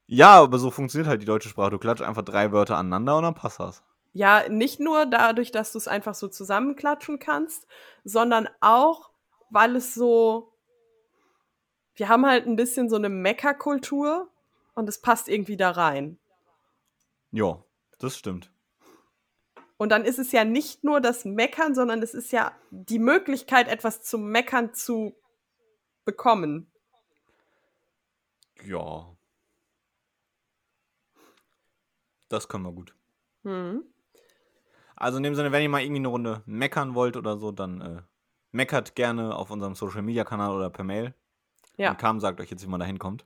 Ja, 0.08 0.42
aber 0.42 0.58
so 0.58 0.72
funktioniert 0.72 1.10
halt 1.10 1.22
die 1.22 1.26
deutsche 1.26 1.50
Sprache. 1.50 1.72
Du 1.72 1.78
klatscht 1.78 2.02
einfach 2.02 2.24
drei 2.24 2.54
Wörter 2.54 2.78
aneinander 2.78 3.18
und 3.18 3.24
dann 3.24 3.36
passt 3.36 3.60
das. 3.60 3.84
Ja, 4.14 4.48
nicht 4.48 4.80
nur 4.80 5.06
dadurch, 5.06 5.52
dass 5.52 5.74
du 5.74 5.80
es 5.80 5.90
einfach 5.90 6.16
so 6.16 6.30
zusammenklatschen 6.30 7.20
kannst, 7.20 7.68
sondern 8.06 8.48
auch, 8.62 9.10
weil 9.50 9.76
es 9.76 9.94
so. 9.94 10.54
Wir 11.94 12.08
haben 12.08 12.26
halt 12.26 12.48
ein 12.48 12.56
bisschen 12.56 12.90
so 12.90 12.96
eine 12.96 13.10
Meckerkultur 13.10 14.30
und 14.76 14.88
es 14.88 15.02
passt 15.02 15.28
irgendwie 15.28 15.58
da 15.58 15.72
rein. 15.72 16.20
Ja, 17.32 17.62
das 18.00 18.18
stimmt. 18.18 18.50
Und 19.80 19.94
dann 19.94 20.04
ist 20.04 20.20
es 20.20 20.34
ja 20.34 20.44
nicht 20.44 20.84
nur 20.84 21.00
das 21.00 21.24
Meckern, 21.24 21.74
sondern 21.74 22.04
es 22.04 22.14
ist 22.14 22.34
ja 22.34 22.52
die 22.70 23.00
Möglichkeit, 23.00 23.70
etwas 23.70 24.04
zum 24.04 24.30
Meckern 24.30 24.74
zu 24.74 25.16
bekommen. 26.04 26.70
Ja. 28.66 29.16
Das 32.28 32.50
können 32.50 32.66
wir 32.66 32.74
gut. 32.74 32.94
Hm. 33.44 33.86
Also 34.98 35.16
in 35.16 35.24
dem 35.24 35.36
Sinne, 35.36 35.54
wenn 35.54 35.64
ihr 35.64 35.70
mal 35.70 35.82
irgendwie 35.82 36.00
eine 36.00 36.10
Runde 36.10 36.44
meckern 36.46 36.94
wollt 36.94 37.16
oder 37.16 37.38
so, 37.38 37.54
dann 37.54 37.80
äh, 37.80 38.02
meckert 38.52 38.96
gerne 38.96 39.34
auf 39.34 39.50
unserem 39.50 39.76
Social 39.76 40.02
Media 40.02 40.26
Kanal 40.26 40.54
oder 40.54 40.70
per 40.70 40.84
Mail. 40.84 41.14
Ja. 41.78 41.92
Und 41.92 42.00
Kam 42.00 42.20
sagt 42.20 42.42
euch 42.42 42.52
jetzt, 42.52 42.66
wie 42.66 42.70
man 42.70 42.82
da 42.82 42.86
hinkommt. 42.86 43.26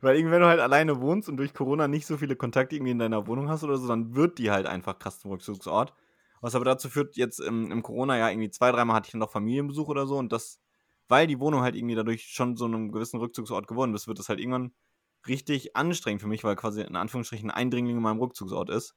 Weil 0.01 0.15
irgendwie, 0.15 0.33
wenn 0.33 0.41
du 0.41 0.47
halt 0.47 0.59
alleine 0.59 1.01
wohnst 1.01 1.27
und 1.29 1.37
durch 1.37 1.53
Corona 1.53 1.87
nicht 1.87 2.05
so 2.05 2.17
viele 2.17 2.35
Kontakte 2.35 2.75
irgendwie 2.75 2.91
in 2.91 2.99
deiner 2.99 3.27
Wohnung 3.27 3.49
hast 3.49 3.63
oder 3.63 3.77
so, 3.77 3.87
dann 3.87 4.15
wird 4.15 4.37
die 4.37 4.51
halt 4.51 4.67
einfach 4.67 4.99
krass 4.99 5.19
zum 5.19 5.31
Rückzugsort. 5.31 5.93
Was 6.41 6.55
aber 6.55 6.65
dazu 6.65 6.89
führt, 6.89 7.15
jetzt 7.15 7.39
im, 7.39 7.71
im 7.71 7.81
Corona-Jahr 7.81 8.31
irgendwie 8.31 8.51
zwei, 8.51 8.71
dreimal 8.71 8.95
hatte 8.95 9.07
ich 9.07 9.13
noch 9.15 9.31
Familienbesuch 9.31 9.87
oder 9.87 10.05
so 10.05 10.17
und 10.17 10.31
das, 10.31 10.59
weil 11.07 11.25
die 11.25 11.39
Wohnung 11.39 11.61
halt 11.61 11.75
irgendwie 11.75 11.95
dadurch 11.95 12.25
schon 12.25 12.57
so 12.57 12.65
einem 12.65 12.91
gewissen 12.91 13.19
Rückzugsort 13.19 13.67
geworden 13.67 13.95
ist, 13.95 14.07
wird 14.07 14.19
das 14.19 14.29
halt 14.29 14.39
irgendwann 14.39 14.73
richtig 15.27 15.75
anstrengend 15.75 16.21
für 16.21 16.27
mich, 16.27 16.43
weil 16.43 16.55
quasi 16.55 16.81
in 16.81 16.95
Anführungsstrichen 16.95 17.49
ein 17.49 17.55
Eindringling 17.55 17.97
in 17.97 18.03
meinem 18.03 18.19
Rückzugsort 18.19 18.69
ist. 18.69 18.95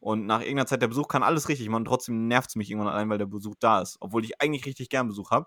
Und 0.00 0.26
nach 0.26 0.40
irgendeiner 0.40 0.66
Zeit 0.66 0.82
der 0.82 0.88
Besuch 0.88 1.08
kann 1.08 1.22
alles 1.22 1.48
richtig 1.48 1.68
machen, 1.68 1.84
trotzdem 1.84 2.26
nervt 2.26 2.50
es 2.50 2.56
mich 2.56 2.70
irgendwann 2.70 2.92
allein, 2.92 3.08
weil 3.10 3.18
der 3.18 3.26
Besuch 3.26 3.54
da 3.60 3.82
ist. 3.82 3.98
Obwohl 4.00 4.24
ich 4.24 4.40
eigentlich 4.40 4.64
richtig 4.64 4.88
gern 4.88 5.08
Besuch 5.08 5.30
habe. 5.30 5.46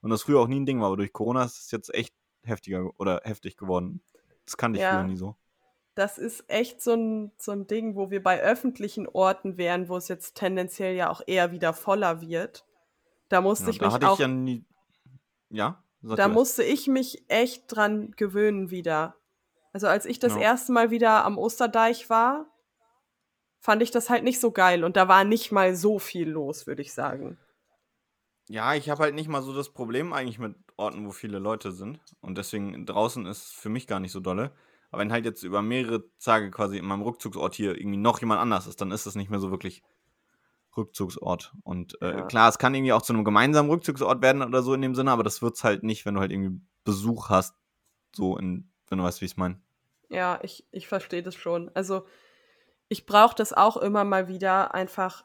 Und 0.00 0.10
das 0.10 0.22
früher 0.22 0.40
auch 0.40 0.48
nie 0.48 0.58
ein 0.58 0.66
Ding 0.66 0.80
war, 0.80 0.88
aber 0.88 0.96
durch 0.96 1.12
Corona 1.12 1.44
ist 1.44 1.58
es 1.58 1.70
jetzt 1.70 1.94
echt 1.94 2.12
heftiger 2.44 2.90
oder 2.98 3.20
heftig 3.24 3.56
geworden. 3.56 4.02
Das 4.44 4.56
kannte 4.56 4.78
ich 4.78 4.82
Ja. 4.82 4.90
früher 4.90 5.04
nie 5.04 5.16
so. 5.16 5.36
Das 5.94 6.16
ist 6.18 6.44
echt 6.48 6.80
so 6.82 6.94
ein, 6.94 7.32
so 7.36 7.52
ein 7.52 7.66
Ding, 7.66 7.96
wo 7.96 8.10
wir 8.10 8.22
bei 8.22 8.40
öffentlichen 8.40 9.06
Orten 9.06 9.58
wären, 9.58 9.88
wo 9.90 9.96
es 9.96 10.08
jetzt 10.08 10.34
tendenziell 10.36 10.94
ja 10.96 11.10
auch 11.10 11.20
eher 11.26 11.52
wieder 11.52 11.74
voller 11.74 12.22
wird. 12.22 12.64
Da 13.28 13.40
musste 13.42 13.66
Ja, 13.66 13.70
ich 13.72 13.78
da 13.78 13.86
mich 13.86 13.94
hatte 13.94 14.08
auch, 14.08 14.14
ich 14.14 14.20
ja 14.20 14.28
nie. 14.28 14.64
Ja? 15.50 15.84
Da 16.02 16.28
musste 16.28 16.64
ich 16.64 16.88
mich 16.88 17.24
echt 17.28 17.64
dran 17.68 18.12
gewöhnen 18.12 18.70
wieder. 18.70 19.16
Also 19.72 19.86
als 19.86 20.06
ich 20.06 20.18
das 20.18 20.34
Ja. 20.34 20.40
erste 20.40 20.72
Mal 20.72 20.90
wieder 20.90 21.24
am 21.24 21.38
Osterdeich 21.38 22.10
war, 22.10 22.46
fand 23.60 23.82
ich 23.82 23.90
das 23.90 24.10
halt 24.10 24.24
nicht 24.24 24.40
so 24.40 24.50
geil 24.50 24.84
und 24.84 24.96
da 24.96 25.08
war 25.08 25.24
nicht 25.24 25.52
mal 25.52 25.74
so 25.74 25.98
viel 25.98 26.28
los, 26.28 26.66
würde 26.66 26.82
ich 26.82 26.92
sagen. 26.92 27.38
Ja, 28.48 28.74
ich 28.74 28.90
habe 28.90 29.02
halt 29.04 29.14
nicht 29.14 29.28
mal 29.28 29.42
so 29.42 29.54
das 29.54 29.70
Problem 29.70 30.12
eigentlich 30.12 30.38
mit 30.38 30.56
Orten, 30.82 31.06
wo 31.06 31.12
viele 31.12 31.38
Leute 31.38 31.72
sind. 31.72 32.00
Und 32.20 32.36
deswegen 32.36 32.84
draußen 32.86 33.26
ist 33.26 33.54
für 33.54 33.68
mich 33.68 33.86
gar 33.86 34.00
nicht 34.00 34.12
so 34.12 34.20
dolle. 34.20 34.52
Aber 34.90 35.00
wenn 35.00 35.12
halt 35.12 35.24
jetzt 35.24 35.42
über 35.42 35.62
mehrere 35.62 36.04
Tage 36.18 36.50
quasi 36.50 36.76
in 36.76 36.84
meinem 36.84 37.02
Rückzugsort 37.02 37.54
hier 37.54 37.78
irgendwie 37.78 37.96
noch 37.96 38.20
jemand 38.20 38.40
anders 38.40 38.66
ist, 38.66 38.80
dann 38.80 38.90
ist 38.90 39.06
das 39.06 39.14
nicht 39.14 39.30
mehr 39.30 39.40
so 39.40 39.50
wirklich 39.50 39.82
Rückzugsort. 40.76 41.54
Und 41.62 42.00
äh, 42.02 42.16
Ja. 42.18 42.26
klar, 42.26 42.48
es 42.48 42.58
kann 42.58 42.74
irgendwie 42.74 42.92
auch 42.92 43.02
zu 43.02 43.12
einem 43.12 43.24
gemeinsamen 43.24 43.70
Rückzugsort 43.70 44.22
werden 44.22 44.42
oder 44.42 44.62
so 44.62 44.74
in 44.74 44.82
dem 44.82 44.94
Sinne, 44.94 45.10
aber 45.10 45.22
das 45.22 45.40
wird's 45.40 45.64
halt 45.64 45.82
nicht, 45.82 46.04
wenn 46.04 46.14
du 46.14 46.20
halt 46.20 46.32
irgendwie 46.32 46.60
Besuch 46.84 47.28
hast. 47.30 47.54
So 48.14 48.36
in, 48.36 48.70
wenn 48.88 48.98
du 48.98 49.04
weißt, 49.04 49.20
wie 49.20 49.26
ich 49.26 49.32
es 49.32 49.36
meine. 49.36 49.60
Ja, 50.08 50.38
ich, 50.42 50.66
ich 50.72 50.88
verstehe 50.88 51.22
das 51.22 51.34
schon. 51.34 51.70
Also 51.74 52.06
ich 52.88 53.06
brauche 53.06 53.34
das 53.34 53.52
auch 53.54 53.78
immer 53.78 54.04
mal 54.04 54.28
wieder, 54.28 54.74
einfach 54.74 55.24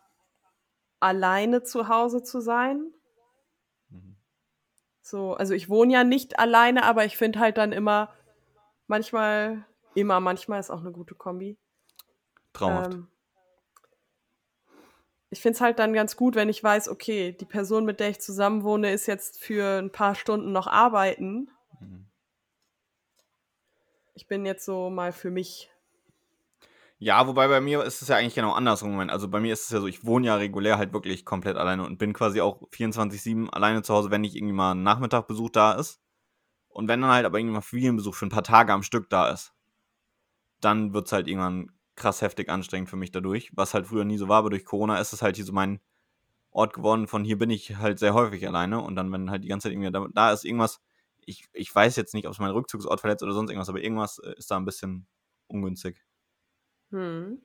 alleine 1.00 1.64
zu 1.64 1.90
Hause 1.90 2.24
zu 2.24 2.40
sein. 2.40 2.94
So, 5.08 5.36
also 5.36 5.54
ich 5.54 5.70
wohne 5.70 5.94
ja 5.94 6.04
nicht 6.04 6.38
alleine, 6.38 6.84
aber 6.84 7.06
ich 7.06 7.16
finde 7.16 7.40
halt 7.40 7.58
dann 7.58 7.72
immer, 7.72 8.14
manchmal, 8.88 9.66
immer, 9.96 10.20
manchmal 10.20 10.60
ist 10.60 10.70
auch 10.70 10.82
eine 10.82 10.92
gute 10.92 11.16
Kombi. 11.16 11.58
Traumhaft. 12.52 12.94
Ähm, 12.94 13.08
ich 15.30 15.42
finde 15.42 15.56
es 15.56 15.62
halt 15.62 15.80
dann 15.80 15.94
ganz 15.94 16.18
gut, 16.18 16.36
wenn 16.36 16.50
ich 16.50 16.62
weiß, 16.62 16.90
okay, 16.90 17.32
die 17.32 17.46
Person, 17.46 17.86
mit 17.86 18.02
der 18.02 18.10
ich 18.10 18.20
zusammen 18.20 18.66
wohne, 18.66 18.92
ist 18.92 19.06
jetzt 19.06 19.42
für 19.42 19.80
ein 19.80 19.94
paar 19.94 20.14
Stunden 20.14 20.52
noch 20.52 20.68
arbeiten. 20.68 21.52
Mhm. 21.80 22.06
Ich 24.14 24.28
bin 24.28 24.46
jetzt 24.46 24.66
so 24.66 24.90
mal 24.90 25.14
für 25.14 25.32
mich. 25.32 25.72
Ja, 27.00 27.28
wobei 27.28 27.48
bei 27.48 27.62
mir 27.62 27.84
ist 27.84 28.02
es 28.02 28.08
ja 28.08 28.16
eigentlich 28.16 28.34
genau 28.36 28.54
andersrum. 28.54 29.00
Also 29.10 29.28
bei 29.28 29.40
mir 29.40 29.54
ist 29.54 29.66
es 29.66 29.70
ja 29.70 29.80
so, 29.80 29.86
ich 29.88 30.04
wohne 30.06 30.28
ja 30.28 30.36
regulär 30.36 30.78
halt 30.80 30.94
wirklich 30.94 31.26
komplett 31.26 31.56
alleine 31.56 31.86
und 31.86 31.98
bin 32.00 32.12
quasi 32.14 32.42
auch 32.42 32.62
24-7 32.72 33.50
alleine 33.52 33.84
zu 33.84 33.94
Hause, 33.94 34.10
wenn 34.10 34.22
nicht 34.22 34.36
irgendwie 34.36 34.54
mal 34.54 34.72
ein 34.74 34.82
Nachmittagbesuch 34.84 35.50
da 35.52 35.74
ist. 35.74 36.02
Und 36.70 36.88
wenn 36.90 37.02
dann 37.02 37.12
halt 37.12 37.26
aber 37.26 37.40
irgendwie 37.40 37.56
mal 37.56 37.62
Familienbesuch 37.62 38.16
für 38.16 38.28
ein 38.28 38.32
paar 38.32 38.44
Tage 38.44 38.74
am 38.74 38.84
Stück 38.84 39.10
da 39.10 39.30
ist, 39.30 39.54
dann 40.62 40.94
wird 40.94 41.08
es 41.08 41.12
halt 41.12 41.28
irgendwann 41.28 41.72
krass 41.96 42.22
heftig 42.22 42.50
anstrengend 42.50 42.90
für 42.90 42.96
mich 42.96 43.12
dadurch. 43.12 43.52
Was 43.56 43.74
halt 43.74 43.88
früher 43.88 44.06
nie 44.06 44.18
so 44.18 44.28
war, 44.28 44.40
aber 44.40 44.50
durch 44.50 44.66
Corona 44.66 45.00
ist 45.00 45.14
es 45.14 45.22
halt 45.22 45.36
hier 45.36 45.46
so 45.46 45.54
mein 45.54 45.80
Ort 46.52 46.74
geworden, 46.74 47.08
von 47.08 47.26
hier 47.26 47.38
bin 47.40 47.50
ich 47.52 47.78
halt 47.78 48.00
sehr 48.00 48.16
häufig 48.16 48.48
alleine. 48.48 48.82
Und 48.82 48.96
dann, 48.98 49.12
wenn 49.14 49.32
halt 49.32 49.44
die 49.46 49.50
ganze 49.50 49.66
Zeit 49.70 49.74
irgendwie 49.74 49.92
da, 49.92 50.08
da 50.14 50.34
ist 50.34 50.46
irgendwas, 50.46 50.82
ich, 51.26 51.48
ich 51.54 51.74
weiß 51.76 51.96
jetzt 51.98 52.14
nicht, 52.16 52.28
ob 52.28 52.34
es 52.34 52.40
mein 52.40 52.52
Rückzugsort 52.52 53.02
verletzt 53.02 53.24
oder 53.24 53.34
sonst 53.34 53.52
irgendwas, 53.52 53.70
aber 53.70 53.82
irgendwas 53.84 54.20
äh, 54.20 54.36
ist 54.38 54.52
da 54.52 54.58
ein 54.58 54.66
bisschen 54.66 55.08
ungünstig. 55.48 56.04
Hm. 56.92 57.42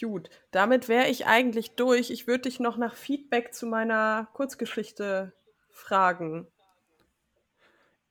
Gut, 0.00 0.28
damit 0.50 0.88
wäre 0.88 1.08
ich 1.08 1.26
eigentlich 1.26 1.74
durch. 1.74 2.10
Ich 2.10 2.26
würde 2.26 2.42
dich 2.42 2.60
noch 2.60 2.76
nach 2.76 2.94
Feedback 2.94 3.54
zu 3.54 3.66
meiner 3.66 4.28
Kurzgeschichte 4.34 5.32
fragen. 5.70 6.46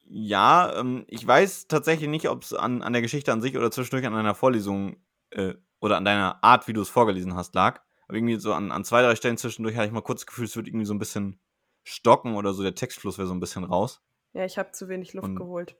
Ja, 0.09 0.73
ähm, 0.79 1.05
ich 1.07 1.25
weiß 1.25 1.67
tatsächlich 1.67 2.09
nicht, 2.09 2.29
ob 2.29 2.43
es 2.43 2.53
an, 2.53 2.81
an 2.81 2.93
der 2.93 3.01
Geschichte 3.01 3.31
an 3.31 3.41
sich 3.41 3.55
oder 3.57 3.69
zwischendurch 3.71 4.05
an 4.07 4.15
einer 4.15 4.35
Vorlesung 4.35 4.97
äh, 5.31 5.53
oder 5.79 5.97
an 5.97 6.05
deiner 6.05 6.43
Art, 6.43 6.67
wie 6.67 6.73
du 6.73 6.81
es 6.81 6.89
vorgelesen 6.89 7.35
hast, 7.35 7.53
lag. 7.55 7.81
Aber 8.07 8.17
irgendwie 8.17 8.39
so 8.39 8.53
an, 8.53 8.71
an 8.71 8.83
zwei, 8.85 9.01
drei 9.01 9.15
Stellen 9.15 9.37
zwischendurch 9.37 9.75
hatte 9.75 9.87
ich 9.87 9.91
mal 9.91 10.01
kurz 10.01 10.21
das 10.21 10.27
Gefühl, 10.27 10.45
es 10.45 10.55
wird 10.55 10.67
irgendwie 10.67 10.85
so 10.85 10.93
ein 10.93 10.99
bisschen 10.99 11.39
stocken 11.83 12.35
oder 12.35 12.53
so, 12.53 12.63
der 12.63 12.73
Textfluss 12.75 13.17
wäre 13.17 13.27
so 13.27 13.33
ein 13.33 13.39
bisschen 13.39 13.63
raus. 13.65 14.01
Ja, 14.33 14.45
ich 14.45 14.57
habe 14.57 14.71
zu 14.71 14.87
wenig 14.89 15.13
Luft 15.13 15.27
Und- 15.27 15.35
geholt. 15.35 15.75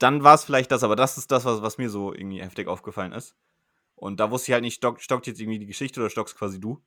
Dann 0.00 0.24
war 0.24 0.34
es 0.34 0.44
vielleicht 0.44 0.72
das, 0.72 0.82
aber 0.82 0.96
das 0.96 1.18
ist 1.18 1.30
das, 1.30 1.44
was, 1.44 1.62
was 1.62 1.78
mir 1.78 1.90
so 1.90 2.12
irgendwie 2.12 2.42
heftig 2.42 2.66
aufgefallen 2.66 3.12
ist. 3.12 3.36
Und 3.94 4.18
da 4.18 4.30
wusste 4.30 4.50
ich 4.50 4.54
halt 4.54 4.62
nicht, 4.62 4.76
stock, 4.76 5.00
stockt 5.00 5.26
jetzt 5.26 5.40
irgendwie 5.40 5.58
die 5.58 5.66
Geschichte 5.66 6.00
oder 6.00 6.08
stockst 6.08 6.36
quasi 6.36 6.58
du? 6.58 6.82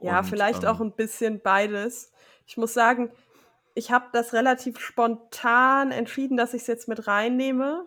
Ja, 0.00 0.18
Und, 0.18 0.26
vielleicht 0.26 0.64
ähm, 0.64 0.68
auch 0.68 0.80
ein 0.80 0.92
bisschen 0.92 1.40
beides. 1.40 2.12
Ich 2.44 2.56
muss 2.56 2.74
sagen, 2.74 3.12
ich 3.74 3.92
habe 3.92 4.06
das 4.12 4.32
relativ 4.32 4.80
spontan 4.80 5.92
entschieden, 5.92 6.36
dass 6.36 6.54
ich 6.54 6.62
es 6.62 6.66
jetzt 6.66 6.88
mit 6.88 7.06
reinnehme, 7.06 7.86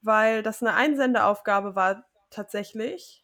weil 0.00 0.42
das 0.42 0.62
eine 0.62 0.72
Einsendeaufgabe 0.72 1.74
war 1.74 2.06
tatsächlich. 2.30 3.22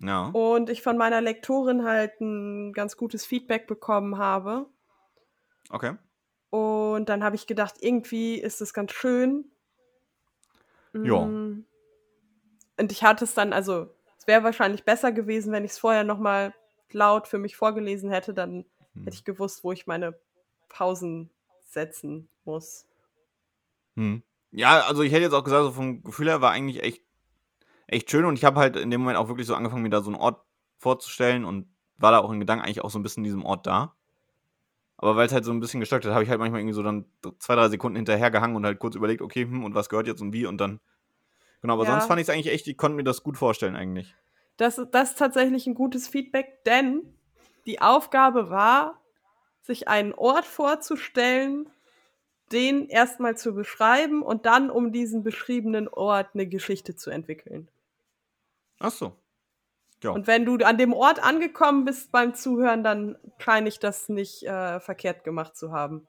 Ja. 0.00 0.28
Und 0.28 0.70
ich 0.70 0.82
von 0.82 0.96
meiner 0.96 1.20
Lektorin 1.20 1.84
halt 1.84 2.20
ein 2.20 2.72
ganz 2.72 2.96
gutes 2.96 3.26
Feedback 3.26 3.66
bekommen 3.66 4.16
habe. 4.16 4.66
Okay. 5.70 5.96
Und 6.50 7.08
dann 7.08 7.24
habe 7.24 7.34
ich 7.34 7.48
gedacht, 7.48 7.74
irgendwie 7.80 8.36
ist 8.36 8.60
es 8.60 8.72
ganz 8.72 8.92
schön. 8.92 9.50
Ja. 11.04 11.26
Mm. 11.26 11.64
Und 12.78 12.92
ich 12.92 13.02
hatte 13.02 13.24
es 13.24 13.34
dann, 13.34 13.52
also 13.52 13.88
es 14.18 14.26
wäre 14.26 14.44
wahrscheinlich 14.44 14.84
besser 14.84 15.12
gewesen, 15.12 15.52
wenn 15.52 15.64
ich 15.64 15.72
es 15.72 15.78
vorher 15.78 16.04
nochmal 16.04 16.54
laut 16.90 17.26
für 17.26 17.38
mich 17.38 17.56
vorgelesen 17.56 18.10
hätte, 18.10 18.34
dann 18.34 18.64
Hm. 18.96 19.04
hätte 19.04 19.16
ich 19.16 19.24
gewusst, 19.24 19.64
wo 19.64 19.72
ich 19.72 19.86
meine 19.86 20.18
Pausen 20.68 21.30
setzen 21.64 22.28
muss. 22.44 22.86
Hm. 23.96 24.22
Ja, 24.50 24.80
also 24.80 25.02
ich 25.02 25.12
hätte 25.12 25.22
jetzt 25.22 25.32
auch 25.32 25.44
gesagt, 25.44 25.64
so 25.64 25.72
vom 25.72 26.02
Gefühl 26.02 26.28
her 26.28 26.40
war 26.40 26.52
eigentlich 26.52 26.82
echt, 26.82 27.02
echt 27.86 28.10
schön 28.10 28.24
und 28.24 28.38
ich 28.38 28.44
habe 28.44 28.58
halt 28.58 28.76
in 28.76 28.90
dem 28.90 29.00
Moment 29.00 29.18
auch 29.18 29.28
wirklich 29.28 29.46
so 29.46 29.54
angefangen, 29.54 29.82
mir 29.82 29.90
da 29.90 30.00
so 30.00 30.10
einen 30.10 30.20
Ort 30.20 30.44
vorzustellen 30.78 31.44
und 31.44 31.68
war 31.98 32.12
da 32.12 32.18
auch 32.18 32.30
in 32.30 32.40
Gedanken 32.40 32.64
eigentlich 32.64 32.82
auch 32.82 32.90
so 32.90 32.98
ein 32.98 33.02
bisschen 33.02 33.22
in 33.22 33.24
diesem 33.24 33.44
Ort 33.44 33.66
da. 33.66 33.95
Aber 34.98 35.16
weil 35.16 35.26
es 35.26 35.32
halt 35.32 35.44
so 35.44 35.52
ein 35.52 35.60
bisschen 35.60 35.80
gestockt 35.80 36.04
hat, 36.06 36.12
habe 36.12 36.24
ich 36.24 36.30
halt 36.30 36.38
manchmal 36.38 36.60
irgendwie 36.60 36.74
so 36.74 36.82
dann 36.82 37.04
zwei, 37.38 37.54
drei 37.54 37.68
Sekunden 37.68 37.96
hinterher 37.96 38.30
gehangen 38.30 38.56
und 38.56 38.64
halt 38.64 38.78
kurz 38.78 38.94
überlegt, 38.94 39.22
okay, 39.22 39.42
hm, 39.42 39.64
und 39.64 39.74
was 39.74 39.88
gehört 39.88 40.06
jetzt 40.06 40.22
und 40.22 40.32
wie 40.32 40.46
und 40.46 40.58
dann. 40.58 40.80
Genau, 41.62 41.74
aber 41.74 41.84
Ja. 41.84 41.92
sonst 41.92 42.06
fand 42.06 42.20
ich 42.20 42.28
es 42.28 42.30
eigentlich 42.34 42.52
echt, 42.52 42.66
ich 42.68 42.76
konnte 42.76 42.96
mir 42.96 43.04
das 43.04 43.22
gut 43.22 43.36
vorstellen 43.36 43.76
eigentlich. 43.76 44.14
Das, 44.56 44.80
das 44.90 45.10
ist 45.10 45.18
tatsächlich 45.18 45.66
ein 45.66 45.74
gutes 45.74 46.08
Feedback, 46.08 46.64
denn 46.64 47.02
die 47.66 47.80
Aufgabe 47.82 48.48
war, 48.48 49.00
sich 49.62 49.88
einen 49.88 50.14
Ort 50.14 50.44
vorzustellen, 50.46 51.68
den 52.52 52.88
erstmal 52.88 53.36
zu 53.36 53.54
beschreiben 53.54 54.22
und 54.22 54.46
dann 54.46 54.70
um 54.70 54.92
diesen 54.92 55.22
beschriebenen 55.22 55.88
Ort 55.88 56.30
eine 56.34 56.46
Geschichte 56.46 56.96
zu 56.96 57.10
entwickeln. 57.10 57.68
Ach 58.80 58.90
so. 58.92 59.16
Ja. 60.06 60.12
Und 60.12 60.26
wenn 60.28 60.44
du 60.44 60.56
an 60.64 60.78
dem 60.78 60.92
Ort 60.92 61.20
angekommen 61.22 61.84
bist 61.84 62.12
beim 62.12 62.32
Zuhören, 62.34 62.84
dann 62.84 63.18
scheine 63.38 63.68
ich 63.68 63.80
das 63.80 64.08
nicht 64.08 64.44
äh, 64.44 64.78
verkehrt 64.80 65.24
gemacht 65.24 65.56
zu 65.56 65.72
haben. 65.72 66.06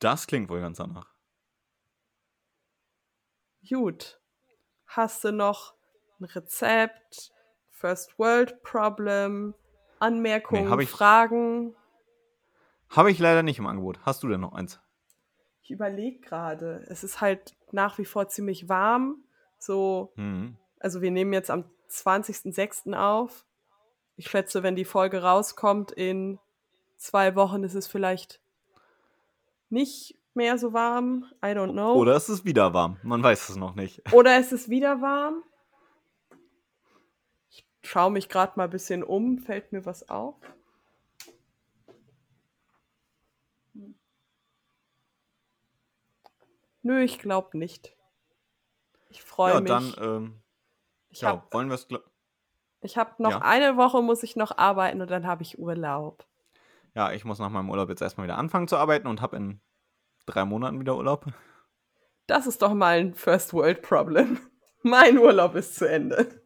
Das 0.00 0.26
klingt 0.26 0.50
wohl 0.50 0.60
ganz 0.60 0.76
danach. 0.76 1.06
Gut. 3.68 4.20
Hast 4.86 5.24
du 5.24 5.32
noch 5.32 5.74
ein 6.20 6.24
Rezept, 6.26 7.32
First 7.70 8.18
World 8.18 8.62
Problem, 8.62 9.54
Anmerkungen, 9.98 10.64
Nee, 10.64 10.70
hab 10.70 10.80
ich- 10.80 10.90
Fragen? 10.90 11.74
Habe 12.90 13.10
ich 13.10 13.18
leider 13.18 13.42
nicht 13.42 13.58
im 13.58 13.66
Angebot. 13.66 13.98
Hast 14.02 14.22
du 14.22 14.28
denn 14.28 14.40
noch 14.40 14.52
eins? 14.52 14.78
Ich 15.62 15.70
überlege 15.70 16.20
gerade. 16.20 16.84
Es 16.88 17.02
ist 17.02 17.20
halt 17.22 17.56
nach 17.72 17.96
wie 17.98 18.04
vor 18.04 18.28
ziemlich 18.28 18.68
warm. 18.68 19.24
So, 19.58 20.12
Hm. 20.16 20.58
also 20.78 21.00
wir 21.00 21.10
nehmen 21.10 21.32
jetzt 21.32 21.50
am 21.50 21.64
20.06. 21.90 22.94
auf. 22.94 23.44
Ich 24.16 24.28
schätze, 24.30 24.62
wenn 24.62 24.76
die 24.76 24.84
Folge 24.84 25.22
rauskommt, 25.22 25.90
in 25.92 26.38
zwei 26.96 27.34
Wochen 27.36 27.64
ist 27.64 27.74
es 27.74 27.86
vielleicht 27.86 28.40
nicht 29.70 30.16
mehr 30.34 30.56
so 30.58 30.72
warm. 30.72 31.30
I 31.42 31.48
don't 31.48 31.72
know. 31.72 31.94
Oder 31.94 32.16
ist 32.16 32.28
es 32.28 32.44
wieder 32.44 32.72
warm? 32.74 32.98
Man 33.02 33.22
weiß 33.22 33.48
es 33.48 33.56
noch 33.56 33.74
nicht. 33.74 34.02
Oder 34.12 34.38
ist 34.38 34.52
es 34.52 34.68
wieder 34.68 35.00
warm? 35.00 35.42
Ich 37.50 37.64
schaue 37.82 38.10
mich 38.10 38.28
gerade 38.28 38.52
mal 38.56 38.64
ein 38.64 38.70
bisschen 38.70 39.02
um. 39.02 39.38
Fällt 39.38 39.72
mir 39.72 39.84
was 39.84 40.08
auf? 40.08 40.36
Nö, 46.82 47.02
ich 47.02 47.18
glaube 47.18 47.56
nicht. 47.56 47.96
Ich 49.08 49.22
freue 49.22 49.54
Ja, 49.54 49.60
mich. 49.60 49.68
dann, 49.68 49.94
ähm, 49.98 50.40
ich 51.14 51.20
ja, 51.22 51.28
habe 51.30 51.42
wollen 51.52 51.68
wir 51.68 51.74
es. 51.74 51.86
ich 52.82 52.96
hab 52.98 53.18
noch 53.20 53.30
Ja. 53.30 53.38
eine 53.42 53.76
Woche, 53.76 54.02
muss 54.02 54.22
ich 54.22 54.36
noch 54.36 54.56
arbeiten 54.58 55.00
und 55.00 55.10
dann 55.10 55.26
habe 55.26 55.42
ich 55.42 55.58
Urlaub. 55.58 56.26
Ja, 56.94 57.12
ich 57.12 57.24
muss 57.24 57.38
nach 57.38 57.48
meinem 57.50 57.70
Urlaub 57.70 57.88
jetzt 57.88 58.02
erstmal 58.02 58.26
wieder 58.26 58.38
anfangen 58.38 58.68
zu 58.68 58.76
arbeiten 58.76 59.06
und 59.08 59.20
habe 59.20 59.36
in 59.36 59.60
drei 60.26 60.44
Monaten 60.44 60.78
wieder 60.80 60.96
Urlaub. 60.96 61.26
Das 62.26 62.46
ist 62.46 62.62
doch 62.62 62.72
mal 62.74 62.98
ein 62.98 63.14
First 63.14 63.52
World 63.52 63.82
Problem. 63.82 64.38
Mein 64.82 65.18
Urlaub 65.18 65.54
ist 65.54 65.76
zu 65.76 65.88
Ende. 65.88 66.42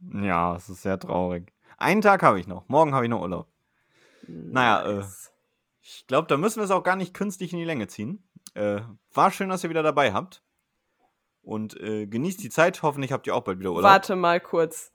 Ja, 0.00 0.54
es 0.56 0.68
ist 0.68 0.82
sehr 0.82 0.98
traurig. 0.98 1.52
Einen 1.78 2.00
Tag 2.02 2.22
habe 2.22 2.38
ich 2.40 2.46
noch. 2.46 2.68
Morgen 2.68 2.94
habe 2.94 3.04
ich 3.04 3.10
noch 3.10 3.20
Urlaub. 3.22 3.48
Naja, 4.28 4.82
äh, 4.88 4.94
Nice. 4.96 5.32
Ich 5.80 6.06
glaube, 6.06 6.26
da 6.28 6.36
müssen 6.36 6.56
wir 6.60 6.64
es 6.64 6.70
auch 6.70 6.82
gar 6.82 6.96
nicht 6.96 7.14
künstlich 7.14 7.52
in 7.52 7.58
die 7.60 7.64
Länge 7.64 7.86
ziehen. 7.86 8.28
Äh, 8.54 8.80
war 9.14 9.30
schön, 9.30 9.48
dass 9.48 9.62
ihr 9.62 9.70
wieder 9.70 9.82
dabei 9.84 10.12
habt. 10.12 10.42
Und 11.46 11.78
äh, 11.80 12.06
genießt 12.08 12.42
die 12.42 12.50
Zeit. 12.50 12.82
Hoffentlich 12.82 13.12
habt 13.12 13.26
ihr 13.28 13.34
auch 13.36 13.44
bald 13.44 13.60
wieder 13.60 13.70
Urlaub. 13.70 13.84
Warte 13.84 14.16
mal 14.16 14.40
kurz. 14.40 14.92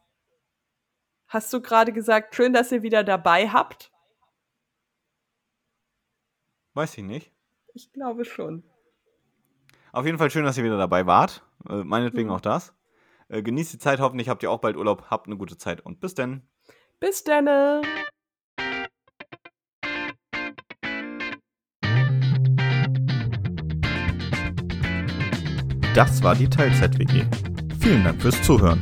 Hast 1.28 1.54
du 1.54 1.62
gerade 1.62 1.94
gesagt, 1.94 2.36
schön, 2.36 2.52
dass 2.52 2.74
ihr 2.74 2.84
wieder 2.84 3.06
dabei 3.06 3.48
habt? 3.48 3.90
Weiß 6.74 6.98
ich 6.98 7.06
nicht. 7.06 7.32
Ich 7.74 7.94
glaube 7.94 8.26
schon. 8.26 8.64
Auf 9.94 10.06
jeden 10.06 10.18
Fall 10.18 10.30
schön, 10.30 10.44
dass 10.44 10.58
ihr 10.58 10.66
wieder 10.66 10.78
dabei 10.78 11.06
wart. 11.06 11.42
Äh, 11.70 11.86
meinetwegen 11.86 12.28
Mhm. 12.28 12.36
auch 12.36 12.42
das. 12.42 12.74
Äh, 13.30 13.44
genießt 13.44 13.72
die 13.72 13.80
Zeit. 13.80 14.00
Hoffentlich 14.02 14.28
habt 14.28 14.44
ihr 14.44 14.52
auch 14.52 14.60
bald 14.60 14.76
Urlaub. 14.76 15.06
Habt 15.10 15.28
eine 15.28 15.38
gute 15.38 15.58
Zeit. 15.58 15.80
Und 15.80 16.02
bis 16.02 16.16
dann. 16.16 16.46
Bis 17.00 17.24
dann. 17.24 17.82
Das 26.02 26.24
war 26.24 26.34
die 26.34 26.50
Teilzeit-WG. 26.50 27.26
Vielen 27.80 28.04
Dank 28.04 28.20
fürs 28.20 28.42
Zuhören. 28.42 28.80